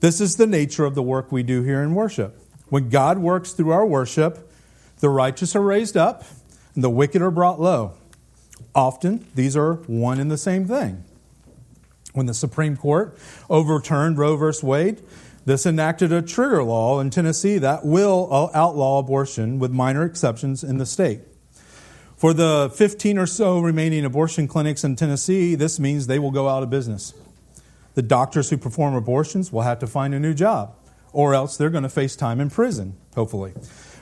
This 0.00 0.20
is 0.20 0.36
the 0.36 0.46
nature 0.46 0.84
of 0.84 0.94
the 0.94 1.02
work 1.02 1.30
we 1.30 1.42
do 1.42 1.62
here 1.62 1.82
in 1.82 1.94
worship. 1.94 2.40
When 2.68 2.88
God 2.88 3.18
works 3.18 3.52
through 3.52 3.70
our 3.70 3.86
worship, 3.86 4.50
the 5.00 5.10
righteous 5.10 5.54
are 5.54 5.62
raised 5.62 5.96
up, 5.96 6.24
and 6.74 6.82
the 6.82 6.90
wicked 6.90 7.22
are 7.22 7.30
brought 7.30 7.60
low. 7.60 7.94
Often, 8.74 9.26
these 9.34 9.56
are 9.56 9.74
one 9.74 10.20
and 10.20 10.30
the 10.30 10.38
same 10.38 10.66
thing. 10.66 11.04
When 12.12 12.26
the 12.26 12.34
Supreme 12.34 12.76
Court 12.76 13.16
overturned 13.50 14.18
Roe 14.18 14.36
v. 14.36 14.66
Wade, 14.66 15.02
this 15.44 15.66
enacted 15.66 16.12
a 16.12 16.22
trigger 16.22 16.62
law 16.62 17.00
in 17.00 17.10
Tennessee 17.10 17.58
that 17.58 17.84
will 17.84 18.50
outlaw 18.54 18.98
abortion 18.98 19.58
with 19.58 19.70
minor 19.70 20.04
exceptions 20.04 20.62
in 20.62 20.78
the 20.78 20.86
state. 20.86 21.20
For 22.18 22.34
the 22.34 22.68
15 22.74 23.16
or 23.16 23.26
so 23.26 23.60
remaining 23.60 24.04
abortion 24.04 24.48
clinics 24.48 24.82
in 24.82 24.96
Tennessee, 24.96 25.54
this 25.54 25.78
means 25.78 26.08
they 26.08 26.18
will 26.18 26.32
go 26.32 26.48
out 26.48 26.64
of 26.64 26.68
business. 26.68 27.14
The 27.94 28.02
doctors 28.02 28.50
who 28.50 28.56
perform 28.56 28.94
abortions 28.94 29.52
will 29.52 29.62
have 29.62 29.78
to 29.78 29.86
find 29.86 30.12
a 30.12 30.18
new 30.18 30.34
job, 30.34 30.74
or 31.12 31.32
else 31.32 31.56
they're 31.56 31.70
going 31.70 31.84
to 31.84 31.88
face 31.88 32.16
time 32.16 32.40
in 32.40 32.50
prison, 32.50 32.96
hopefully. 33.14 33.54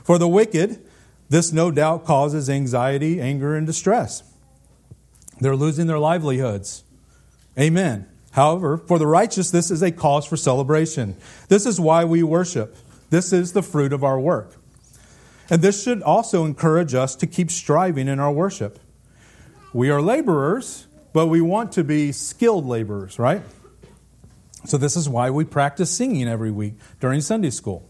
For 0.03 0.17
the 0.17 0.27
wicked, 0.27 0.83
this 1.29 1.53
no 1.53 1.69
doubt 1.69 2.05
causes 2.05 2.49
anxiety, 2.49 3.21
anger, 3.21 3.55
and 3.55 3.67
distress. 3.67 4.23
They're 5.39 5.55
losing 5.55 5.85
their 5.85 5.99
livelihoods. 5.99 6.83
Amen. 7.59 8.07
However, 8.31 8.79
for 8.79 8.97
the 8.97 9.05
righteous, 9.05 9.51
this 9.51 9.69
is 9.69 9.83
a 9.83 9.91
cause 9.91 10.25
for 10.25 10.37
celebration. 10.37 11.15
This 11.49 11.67
is 11.67 11.79
why 11.79 12.03
we 12.03 12.23
worship. 12.23 12.75
This 13.11 13.31
is 13.31 13.53
the 13.53 13.61
fruit 13.61 13.93
of 13.93 14.03
our 14.03 14.19
work. 14.19 14.56
And 15.49 15.61
this 15.61 15.81
should 15.83 16.01
also 16.01 16.45
encourage 16.45 16.93
us 16.93 17.15
to 17.17 17.27
keep 17.27 17.49
striving 17.49 18.07
in 18.07 18.19
our 18.19 18.31
worship. 18.31 18.79
We 19.73 19.89
are 19.89 20.01
laborers, 20.01 20.87
but 21.13 21.27
we 21.27 21.41
want 21.41 21.71
to 21.73 21.83
be 21.83 22.11
skilled 22.11 22.65
laborers, 22.65 23.17
right? 23.17 23.41
So, 24.65 24.77
this 24.77 24.97
is 24.97 25.07
why 25.07 25.29
we 25.29 25.45
practice 25.45 25.89
singing 25.89 26.27
every 26.27 26.51
week 26.51 26.73
during 26.99 27.21
Sunday 27.21 27.51
school. 27.51 27.87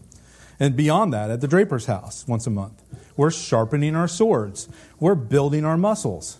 And 0.60 0.76
beyond 0.76 1.12
that, 1.12 1.30
at 1.30 1.40
the 1.40 1.48
Draper's 1.48 1.86
house 1.86 2.26
once 2.28 2.46
a 2.46 2.50
month. 2.50 2.82
We're 3.16 3.30
sharpening 3.30 3.96
our 3.96 4.08
swords. 4.08 4.68
We're 5.00 5.16
building 5.16 5.64
our 5.64 5.76
muscles. 5.76 6.38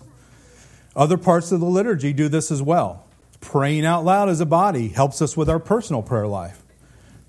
Other 0.95 1.17
parts 1.17 1.51
of 1.51 1.59
the 1.59 1.65
liturgy 1.65 2.13
do 2.13 2.29
this 2.29 2.51
as 2.51 2.61
well. 2.61 3.05
Praying 3.41 3.85
out 3.85 4.03
loud 4.03 4.29
as 4.29 4.41
a 4.41 4.45
body 4.45 4.89
helps 4.89 5.21
us 5.21 5.35
with 5.35 5.49
our 5.49 5.59
personal 5.59 6.01
prayer 6.01 6.27
life. 6.27 6.61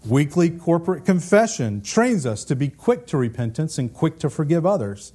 Weekly 0.06 0.48
corporate 0.48 1.04
confession 1.04 1.82
trains 1.82 2.24
us 2.24 2.44
to 2.44 2.56
be 2.56 2.68
quick 2.68 3.06
to 3.08 3.18
repentance 3.18 3.76
and 3.78 3.92
quick 3.92 4.18
to 4.20 4.30
forgive 4.30 4.64
others. 4.64 5.12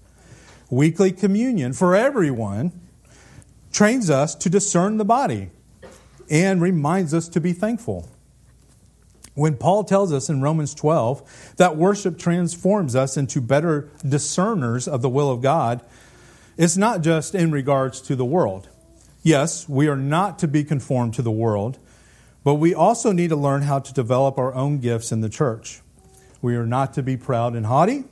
Weekly 0.70 1.12
communion 1.12 1.74
for 1.74 1.96
everyone 1.96 2.72
trains 3.72 4.10
us 4.10 4.36
to 4.36 4.50
discern 4.50 4.98
the 4.98 5.06
body 5.06 5.50
and 6.30 6.62
reminds 6.62 7.14
us 7.14 7.28
to 7.30 7.42
be 7.42 7.52
thankful. 7.52 8.10
When 9.34 9.58
Paul 9.58 9.84
tells 9.84 10.14
us 10.14 10.30
in 10.30 10.42
Romans 10.42 10.74
12 10.74 11.56
that 11.58 11.76
worship 11.76 12.18
transforms 12.18 12.96
us 12.96 13.18
into 13.18 13.42
better 13.42 13.90
discerners 14.08 14.88
of 14.88 15.02
the 15.02 15.10
will 15.10 15.30
of 15.30 15.42
God, 15.42 15.82
it's 16.58 16.78
not 16.78 17.02
just 17.02 17.36
in 17.36 17.52
regards 17.52 18.02
to 18.02 18.16
the 18.16 18.24
world. 18.24 18.70
Yes, 19.24 19.68
we 19.68 19.88
are 19.88 19.98
not 19.98 20.40
to 20.40 20.48
be 20.48 20.64
conformed 20.64 21.16
to 21.16 21.22
the 21.22 21.32
world, 21.32 21.80
but 22.46 22.56
we 22.56 22.76
also 22.76 23.12
need 23.12 23.30
to 23.30 23.36
learn 23.36 23.64
how 23.64 23.80
to 23.80 23.92
develop 23.92 24.38
our 24.38 24.54
own 24.54 24.78
gifts 24.78 25.12
in 25.12 25.22
the 25.22 25.30
church. 25.30 25.82
We 26.44 26.56
are 26.56 26.68
not 26.68 26.94
to 26.94 27.02
be 27.02 27.18
proud 27.18 27.56
and 27.56 27.66
haughty, 27.66 28.04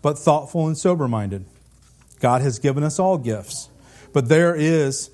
but 0.00 0.16
thoughtful 0.16 0.68
and 0.68 0.78
sober 0.78 1.08
minded. 1.08 1.44
God 2.20 2.42
has 2.42 2.60
given 2.60 2.84
us 2.84 3.00
all 3.00 3.18
gifts, 3.18 3.70
but 4.12 4.28
there 4.28 4.54
is 4.54 5.10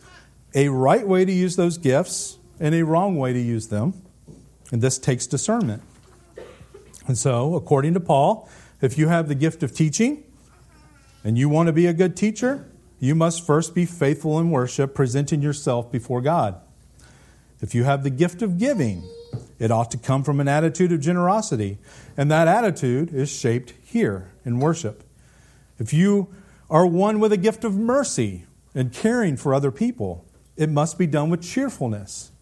a 0.54 0.68
right 0.68 1.09
way 1.09 1.24
to 1.24 1.33
use 1.33 1.57
those 1.57 1.78
gifts 1.78 2.38
and 2.61 2.74
a 2.74 2.85
wrong 2.85 3.16
way 3.16 3.33
to 3.33 3.40
use 3.40 3.68
them. 3.68 4.02
And 4.70 4.83
this 4.83 4.98
takes 4.98 5.26
discernment. 5.26 5.83
And 7.07 7.16
so, 7.16 7.54
according 7.54 7.94
to 7.94 8.00
Paul, 8.00 8.50
if 8.83 8.98
you 8.98 9.09
have 9.09 9.28
the 9.28 9.35
gift 9.35 9.62
of 9.62 9.74
teaching 9.74 10.24
and 11.24 11.38
you 11.38 11.48
want 11.48 11.68
to 11.68 11.72
be 11.72 11.87
a 11.87 11.94
good 11.94 12.18
teacher, 12.18 12.70
you 13.00 13.14
must 13.14 13.46
first 13.46 13.74
be 13.74 13.87
faithful 13.87 14.38
in 14.38 14.50
worship, 14.50 14.94
presenting 14.94 15.40
yourself 15.40 15.90
before 15.90 16.20
God. 16.20 16.61
If 17.61 17.75
you 17.75 17.85
have 17.85 18.03
the 18.03 18.11
gift 18.11 18.42
of 18.42 18.59
giving, 18.59 19.03
it 19.59 19.71
ought 19.71 19.90
to 19.90 19.99
come 19.99 20.23
from 20.23 20.40
an 20.40 20.49
attitude 20.49 20.92
of 20.92 21.01
generosity, 21.01 21.79
and 22.16 22.31
that 22.31 22.49
attitude 22.49 23.12
is 23.12 23.31
shaped 23.31 23.75
here 23.83 24.31
in 24.44 24.61
worship. 24.61 25.03
If 25.79 25.92
you 25.92 26.29
are 26.71 26.87
one 26.87 27.18
with 27.21 27.33
a 27.33 27.37
gift 27.37 27.64
of 27.64 27.77
mercy 27.77 28.44
and 28.75 28.92
caring 28.92 29.37
for 29.37 29.55
other 29.55 29.71
people, 29.71 30.25
it 30.57 30.68
must 30.68 30.99
be 30.99 31.07
done 31.07 31.31
with 31.31 31.42
cheerfulness 31.42 32.33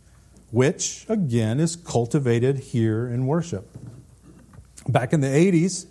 which, 0.50 1.04
again, 1.08 1.60
is 1.60 1.76
cultivated 1.76 2.58
here 2.58 3.06
in 3.06 3.26
worship. 3.26 3.68
Back 4.88 5.12
in 5.12 5.20
the 5.20 5.26
80s, 5.26 5.86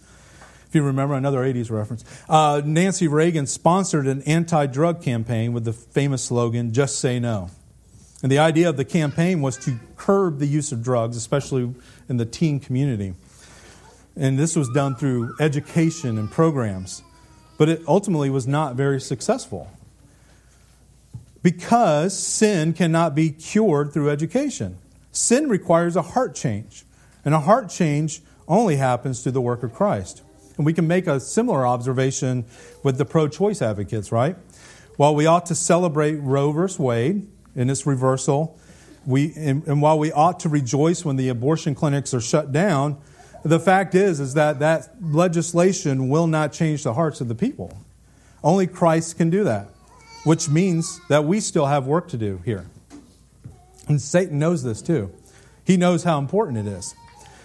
if 0.67 0.73
you 0.73 0.81
remember 0.81 1.13
another 1.13 1.39
80s 1.39 1.69
reference, 1.69 2.03
uh, 2.29 2.61
Nancy 2.63 3.07
Reagan 3.07 3.47
sponsored 3.47 4.07
an 4.07 4.21
anti 4.23 4.65
drug 4.65 5.03
campaign 5.03 5.53
with 5.53 5.65
the 5.65 5.73
famous 5.73 6.23
slogan, 6.23 6.73
Just 6.73 6.99
Say 6.99 7.19
No. 7.19 7.49
And 8.25 8.31
the 8.31 8.39
idea 8.39 8.67
of 8.67 8.75
the 8.75 8.85
campaign 8.85 9.43
was 9.43 9.55
to 9.65 9.77
curb 9.97 10.39
the 10.39 10.47
use 10.47 10.71
of 10.71 10.81
drugs, 10.81 11.15
especially 11.15 11.75
in 12.09 12.17
the 12.17 12.25
teen 12.25 12.59
community. 12.59 13.13
And 14.15 14.39
this 14.39 14.55
was 14.55 14.67
done 14.69 14.95
through 14.95 15.35
education 15.39 16.17
and 16.17 16.31
programs. 16.31 17.03
But 17.59 17.69
it 17.69 17.83
ultimately 17.87 18.31
was 18.31 18.47
not 18.47 18.73
very 18.73 18.99
successful 18.99 19.69
because 21.43 22.17
sin 22.17 22.73
cannot 22.73 23.13
be 23.13 23.29
cured 23.29 23.93
through 23.93 24.09
education. 24.09 24.79
Sin 25.11 25.47
requires 25.47 25.95
a 25.95 26.01
heart 26.01 26.33
change, 26.33 26.83
and 27.23 27.35
a 27.35 27.41
heart 27.41 27.69
change 27.69 28.23
only 28.47 28.77
happens 28.77 29.21
through 29.21 29.33
the 29.33 29.41
work 29.41 29.61
of 29.61 29.71
Christ. 29.71 30.23
And 30.57 30.65
we 30.65 30.73
can 30.73 30.87
make 30.87 31.05
a 31.05 31.19
similar 31.19 31.67
observation 31.67 32.45
with 32.81 32.97
the 32.97 33.05
pro 33.05 33.27
choice 33.27 33.61
advocates, 33.61 34.11
right? 34.11 34.35
While 34.97 35.13
we 35.13 35.27
ought 35.27 35.45
to 35.45 35.53
celebrate 35.53 36.15
Roe 36.15 36.51
v. 36.51 36.81
Wade 36.81 37.27
in 37.55 37.69
its 37.69 37.85
reversal, 37.85 38.59
we, 39.05 39.33
and, 39.35 39.65
and 39.67 39.81
while 39.81 39.99
we 39.99 40.11
ought 40.11 40.39
to 40.41 40.49
rejoice 40.49 41.05
when 41.05 41.15
the 41.15 41.29
abortion 41.29 41.75
clinics 41.75 42.13
are 42.13 42.21
shut 42.21 42.51
down, 42.51 42.97
the 43.43 43.59
fact 43.59 43.93
is, 43.93 44.19
is 44.19 44.33
that 44.33 44.59
that 44.59 44.89
legislation 45.01 46.09
will 46.09 46.27
not 46.27 46.51
change 46.51 46.83
the 46.83 46.93
hearts 46.93 47.21
of 47.21 47.27
the 47.27 47.35
people. 47.35 47.77
Only 48.43 48.65
Christ 48.67 49.17
can 49.17 49.29
do 49.29 49.43
that 49.43 49.69
which 50.25 50.49
means 50.49 50.99
that 51.07 51.23
we 51.23 51.39
still 51.39 51.67
have 51.67 51.85
work 51.85 52.07
to 52.09 52.17
do 52.17 52.41
here. 52.43 52.65
And 53.87 54.01
Satan 54.01 54.39
knows 54.39 54.63
this 54.63 54.81
too. 54.81 55.13
He 55.63 55.77
knows 55.77 56.03
how 56.03 56.17
important 56.17 56.57
it 56.57 56.65
is. 56.65 56.95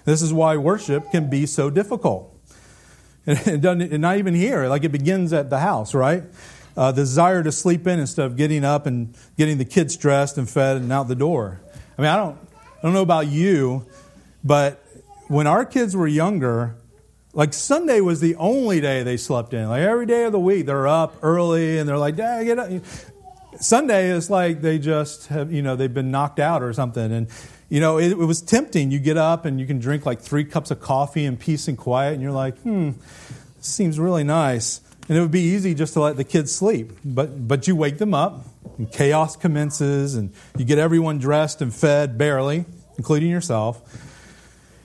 This 0.06 0.22
is 0.22 0.32
why 0.32 0.56
worship 0.56 1.10
can 1.10 1.28
be 1.30 1.46
so 1.46 1.70
difficult. 1.70 2.26
And, 3.26 3.62
and 3.62 4.00
not 4.00 4.16
even 4.16 4.34
here, 4.34 4.66
like 4.66 4.82
it 4.82 4.88
begins 4.88 5.34
at 5.34 5.50
the 5.50 5.58
house, 5.58 5.94
right? 5.94 6.24
Uh, 6.76 6.92
the 6.92 7.02
desire 7.02 7.42
to 7.42 7.52
sleep 7.52 7.86
in 7.86 7.98
instead 7.98 8.26
of 8.26 8.36
getting 8.36 8.64
up 8.64 8.86
and 8.86 9.14
getting 9.36 9.58
the 9.58 9.64
kids 9.64 9.96
dressed 9.96 10.38
and 10.38 10.48
fed 10.48 10.76
and 10.76 10.92
out 10.92 11.08
the 11.08 11.14
door. 11.14 11.60
I 11.98 12.02
mean, 12.02 12.10
I 12.10 12.16
don't, 12.16 12.38
I 12.78 12.82
don't 12.82 12.92
know 12.92 13.02
about 13.02 13.26
you, 13.26 13.86
but 14.44 14.82
when 15.28 15.46
our 15.46 15.64
kids 15.64 15.96
were 15.96 16.06
younger, 16.06 16.76
like 17.32 17.52
Sunday 17.52 18.00
was 18.00 18.20
the 18.20 18.34
only 18.36 18.80
day 18.80 19.02
they 19.02 19.16
slept 19.16 19.54
in. 19.54 19.68
Like 19.68 19.82
every 19.82 20.06
day 20.06 20.24
of 20.24 20.32
the 20.32 20.40
week, 20.40 20.66
they're 20.66 20.88
up 20.88 21.16
early 21.22 21.78
and 21.78 21.88
they're 21.88 21.98
like, 21.98 22.16
Dad, 22.16 22.44
get 22.44 22.58
up. 22.58 22.70
Sunday 23.60 24.10
is 24.10 24.30
like 24.30 24.62
they 24.62 24.78
just 24.78 25.26
have, 25.26 25.52
you 25.52 25.62
know, 25.62 25.76
they've 25.76 25.92
been 25.92 26.10
knocked 26.10 26.40
out 26.40 26.62
or 26.62 26.72
something. 26.72 27.12
And, 27.12 27.28
you 27.68 27.80
know, 27.80 27.98
it, 27.98 28.12
it 28.12 28.16
was 28.16 28.40
tempting. 28.40 28.90
You 28.90 28.98
get 28.98 29.16
up 29.16 29.44
and 29.44 29.60
you 29.60 29.66
can 29.66 29.78
drink 29.78 30.06
like 30.06 30.20
three 30.20 30.44
cups 30.44 30.70
of 30.70 30.80
coffee 30.80 31.24
in 31.24 31.36
peace 31.36 31.68
and 31.68 31.76
quiet, 31.76 32.14
and 32.14 32.22
you're 32.22 32.32
like, 32.32 32.58
hmm, 32.58 32.92
seems 33.60 33.98
really 33.98 34.24
nice. 34.24 34.80
And 35.08 35.18
it 35.18 35.20
would 35.20 35.30
be 35.30 35.40
easy 35.40 35.74
just 35.74 35.94
to 35.94 36.00
let 36.00 36.16
the 36.16 36.24
kids 36.24 36.52
sleep. 36.52 36.92
But, 37.04 37.48
but 37.48 37.66
you 37.66 37.74
wake 37.74 37.98
them 37.98 38.14
up, 38.14 38.44
and 38.78 38.90
chaos 38.90 39.36
commences, 39.36 40.14
and 40.14 40.32
you 40.56 40.64
get 40.64 40.78
everyone 40.78 41.18
dressed 41.18 41.60
and 41.62 41.74
fed 41.74 42.16
barely, 42.16 42.64
including 42.96 43.30
yourself. 43.30 43.82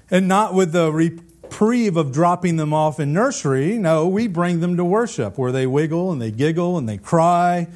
And 0.09 0.27
not 0.27 0.53
with 0.53 0.71
the 0.71 0.91
reprieve 0.91 1.95
of 1.97 2.11
dropping 2.11 2.57
them 2.57 2.73
off 2.73 2.99
in 2.99 3.13
nursery. 3.13 3.77
No, 3.77 4.07
we 4.07 4.27
bring 4.27 4.61
them 4.61 4.77
to 4.77 4.85
worship 4.85 5.37
where 5.37 5.51
they 5.51 5.67
wiggle 5.67 6.11
and 6.11 6.21
they 6.21 6.31
giggle 6.31 6.77
and 6.77 6.89
they 6.89 6.97
cry. 6.97 7.67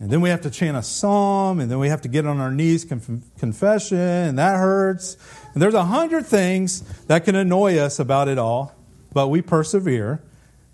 And 0.00 0.10
then 0.10 0.20
we 0.20 0.28
have 0.28 0.42
to 0.42 0.50
chant 0.50 0.76
a 0.76 0.82
psalm, 0.82 1.58
and 1.58 1.68
then 1.68 1.80
we 1.80 1.88
have 1.88 2.02
to 2.02 2.08
get 2.08 2.24
on 2.24 2.38
our 2.38 2.52
knees, 2.52 2.84
conf- 2.84 3.20
confession, 3.38 3.98
and 3.98 4.38
that 4.38 4.56
hurts. 4.56 5.16
And 5.52 5.60
there's 5.60 5.74
a 5.74 5.84
hundred 5.86 6.24
things 6.24 6.82
that 7.06 7.24
can 7.24 7.34
annoy 7.34 7.78
us 7.78 7.98
about 7.98 8.28
it 8.28 8.38
all, 8.38 8.76
but 9.12 9.26
we 9.26 9.42
persevere, 9.42 10.22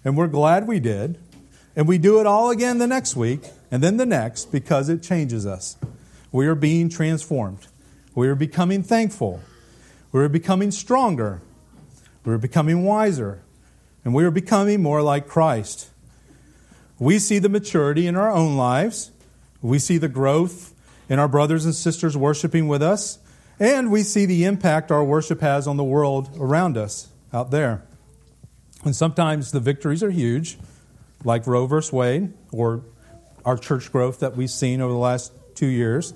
and 0.05 0.17
we're 0.17 0.29
glad 0.29 0.67
we 0.67 0.81
did. 0.81 1.19
And 1.77 1.89
we 1.89 1.99
do 1.99 2.21
it 2.21 2.27
all 2.27 2.51
again 2.51 2.79
the 2.79 2.87
next 2.87 3.17
week, 3.17 3.51
and 3.71 3.83
then 3.83 3.97
the 3.97 4.07
next, 4.07 4.53
because 4.53 4.89
it 4.89 5.03
changes 5.03 5.45
us. 5.45 5.77
We 6.31 6.47
are 6.47 6.55
being 6.55 6.89
transformed. 6.89 7.67
We 8.15 8.29
are 8.29 8.37
becoming 8.37 8.85
thankful. 8.85 9.41
We 10.13 10.23
are 10.23 10.29
becoming 10.29 10.71
stronger. 10.71 11.41
We 12.25 12.33
are 12.33 12.39
becoming 12.39 12.85
wiser, 12.85 13.43
and 14.05 14.15
we 14.15 14.25
are 14.25 14.31
becoming 14.31 14.83
more 14.83 15.03
like 15.03 15.27
Christ. 15.27 15.91
We 16.99 17.19
see 17.19 17.39
the 17.41 17.49
maturity 17.49 18.07
in 18.07 18.17
our 18.17 18.31
own 18.31 18.57
lives, 18.57 19.11
we 19.61 19.79
see 19.79 19.99
the 19.99 20.09
growth 20.09 20.73
in 21.09 21.19
our 21.19 21.29
brothers 21.29 21.65
and 21.65 21.75
sisters 21.75 22.17
worshiping 22.17 22.69
with 22.69 22.83
us, 22.83 23.19
and 23.59 23.91
we 23.91 24.03
see 24.03 24.27
the 24.27 24.45
impact 24.45 24.91
our 24.91 25.05
worship 25.05 25.41
has 25.41 25.67
on 25.67 25.77
the 25.77 25.85
world 25.85 26.31
around 26.39 26.77
us 26.77 27.09
out 27.33 27.51
there. 27.51 27.83
And 28.85 28.95
sometimes 28.95 29.51
the 29.51 29.61
victories 29.61 30.03
are 30.03 30.11
huge, 30.11 30.59
like 31.25 31.47
Roe 31.47 31.67
versus 31.67 31.93
Wade, 31.93 32.33
or 32.53 32.83
our 33.45 33.57
church 33.57 33.91
growth 33.91 34.21
that 34.21 34.37
we've 34.37 34.51
seen 34.51 34.81
over 34.81 34.93
the 34.93 34.99
last 34.99 35.33
two 35.55 35.67
years. 35.67 36.13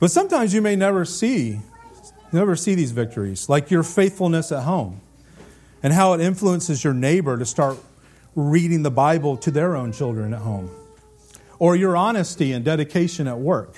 But 0.00 0.10
sometimes 0.10 0.54
you 0.54 0.62
may 0.62 0.76
never 0.76 1.04
see, 1.04 1.60
never 2.32 2.56
see 2.56 2.74
these 2.74 2.92
victories, 2.92 3.48
like 3.48 3.70
your 3.70 3.82
faithfulness 3.82 4.52
at 4.52 4.64
home 4.64 5.00
and 5.82 5.92
how 5.92 6.12
it 6.12 6.20
influences 6.20 6.84
your 6.84 6.94
neighbor 6.94 7.38
to 7.38 7.46
start 7.46 7.78
reading 8.34 8.82
the 8.82 8.90
Bible 8.90 9.36
to 9.38 9.50
their 9.50 9.74
own 9.74 9.92
children 9.92 10.32
at 10.34 10.40
home, 10.40 10.70
or 11.58 11.74
your 11.74 11.96
honesty 11.96 12.52
and 12.52 12.64
dedication 12.64 13.26
at 13.26 13.38
work 13.38 13.74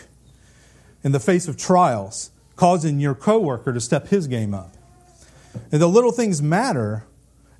in 1.02 1.12
the 1.12 1.20
face 1.20 1.48
of 1.48 1.56
trials, 1.56 2.30
causing 2.56 3.00
your 3.00 3.14
coworker 3.14 3.72
to 3.72 3.80
step 3.80 4.08
his 4.08 4.26
game 4.26 4.52
up. 4.52 4.74
And 5.72 5.80
the 5.80 5.88
little 5.88 6.12
things 6.12 6.42
matter, 6.42 7.04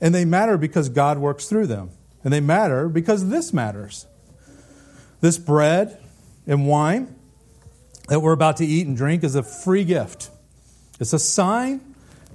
and 0.00 0.14
they 0.14 0.24
matter 0.24 0.56
because 0.56 0.88
God 0.88 1.18
works 1.18 1.46
through 1.46 1.66
them. 1.66 1.90
And 2.22 2.32
they 2.32 2.40
matter 2.40 2.88
because 2.88 3.28
this 3.28 3.52
matters. 3.52 4.06
This 5.20 5.38
bread 5.38 5.98
and 6.46 6.66
wine 6.66 7.14
that 8.08 8.20
we're 8.20 8.32
about 8.32 8.58
to 8.58 8.66
eat 8.66 8.86
and 8.86 8.96
drink 8.96 9.24
is 9.24 9.34
a 9.34 9.42
free 9.42 9.84
gift. 9.84 10.30
It's 10.98 11.12
a 11.12 11.18
sign 11.18 11.90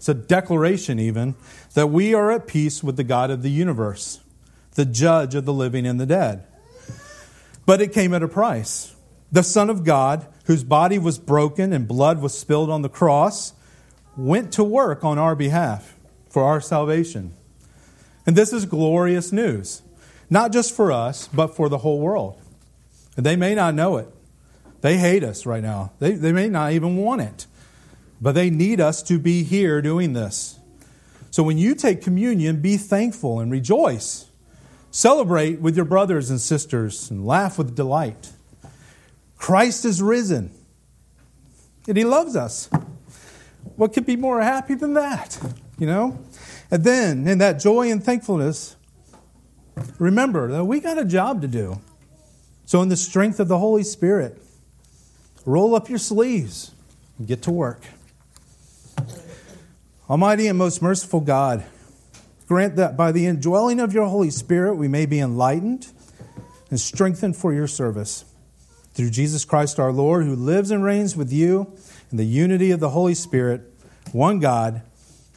it's 0.06 0.10
a 0.10 0.14
declaration, 0.14 1.00
even, 1.00 1.36
that 1.74 1.88
we 1.88 2.14
are 2.14 2.32
at 2.32 2.48
peace 2.48 2.84
with 2.84 2.98
the 2.98 3.04
God 3.04 3.32
of 3.32 3.42
the 3.42 3.50
universe, 3.50 4.20
the 4.76 4.86
judge 4.86 5.36
of 5.36 5.46
the 5.46 5.54
living 5.54 5.88
and 5.88 6.00
the 6.00 6.06
dead. 6.06 6.46
But 7.66 7.82
it 7.82 7.94
came 7.94 8.14
at 8.14 8.22
a 8.22 8.28
price. 8.28 8.96
The 9.32 9.42
Son 9.42 9.70
of 9.70 9.84
God, 9.84 10.28
whose 10.46 10.64
body 10.64 11.00
was 11.00 11.18
broken 11.18 11.74
and 11.74 11.88
blood 11.88 12.22
was 12.22 12.38
spilled 12.38 12.70
on 12.70 12.82
the 12.82 12.90
cross, 12.90 13.54
went 14.16 14.54
to 14.54 14.64
work 14.64 15.04
on 15.04 15.18
our 15.18 15.36
behalf 15.36 15.96
for 16.30 16.44
our 16.44 16.62
salvation. 16.62 17.34
And 18.26 18.36
this 18.36 18.52
is 18.54 18.66
glorious 18.66 19.32
news, 19.32 19.82
not 20.30 20.52
just 20.52 20.76
for 20.76 20.92
us, 20.92 21.28
but 21.28 21.56
for 21.56 21.70
the 21.70 21.80
whole 21.80 22.00
world. 22.00 22.42
And 23.16 23.26
they 23.26 23.36
may 23.36 23.56
not 23.56 23.76
know 23.76 23.98
it. 23.98 24.08
They 24.82 24.98
hate 24.98 25.24
us 25.24 25.46
right 25.46 25.64
now, 25.64 25.92
they, 26.00 26.12
they 26.12 26.32
may 26.32 26.48
not 26.48 26.72
even 26.74 26.98
want 26.98 27.22
it. 27.22 27.48
But 28.22 28.34
they 28.34 28.50
need 28.50 28.80
us 28.80 29.04
to 29.04 29.20
be 29.20 29.44
here 29.44 29.82
doing 29.82 30.14
this. 30.14 30.58
So 31.32 31.44
when 31.44 31.58
you 31.58 31.76
take 31.76 32.02
communion, 32.02 32.62
be 32.62 32.78
thankful 32.78 33.40
and 33.40 33.52
rejoice. 33.52 34.30
Celebrate 34.90 35.60
with 35.60 35.76
your 35.76 35.84
brothers 35.84 36.30
and 36.30 36.40
sisters 36.40 37.12
and 37.12 37.26
laugh 37.26 37.58
with 37.58 37.76
delight. 37.76 38.32
Christ 39.38 39.84
is 39.84 40.02
risen, 40.02 40.52
and 41.88 41.98
He 41.98 42.06
loves 42.06 42.38
us. 42.38 42.70
What 43.76 43.92
could 43.92 44.06
be 44.06 44.16
more 44.16 44.42
happy 44.42 44.76
than 44.76 44.94
that? 44.94 45.38
You 45.78 45.88
know? 45.88 46.20
And 46.76 46.84
then, 46.84 47.26
in 47.26 47.38
that 47.38 47.62
joy 47.62 47.90
and 47.90 48.04
thankfulness, 48.04 48.76
remember 49.98 50.52
that 50.52 50.66
we 50.66 50.82
got 50.82 50.98
a 50.98 51.06
job 51.06 51.42
to 51.44 51.48
do. 51.48 51.80
So, 52.66 52.82
in 52.82 52.90
the 52.90 52.98
strength 52.98 53.40
of 53.40 53.48
the 53.48 53.60
Holy 53.60 53.84
Spirit, 53.84 54.44
roll 55.46 55.74
up 55.74 55.88
your 55.88 56.00
sleeves 56.00 56.72
and 57.18 57.30
get 57.30 57.42
to 57.44 57.52
work. 57.52 57.80
Almighty 60.10 60.48
and 60.48 60.58
most 60.58 60.82
merciful 60.82 61.22
God, 61.22 61.64
grant 62.46 62.76
that 62.76 62.98
by 62.98 63.14
the 63.14 63.26
indwelling 63.26 63.80
of 63.80 63.94
your 63.94 64.08
Holy 64.08 64.30
Spirit 64.30 64.76
we 64.76 64.90
may 64.90 65.06
be 65.06 65.20
enlightened 65.22 65.88
and 66.70 66.78
strengthened 66.78 67.38
for 67.38 67.54
your 67.54 67.68
service. 67.68 68.26
Through 68.96 69.12
Jesus 69.12 69.46
Christ 69.46 69.80
our 69.80 69.94
Lord, 69.94 70.26
who 70.26 70.36
lives 70.36 70.72
and 70.72 70.84
reigns 70.84 71.16
with 71.16 71.32
you 71.32 71.72
in 72.12 72.18
the 72.18 72.26
unity 72.26 72.72
of 72.72 72.82
the 72.82 72.90
Holy 72.90 73.14
Spirit, 73.14 73.62
one 74.12 74.42
God, 74.42 74.82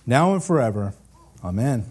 now 0.05 0.33
and 0.33 0.43
forever. 0.43 0.95
Amen. 1.45 1.85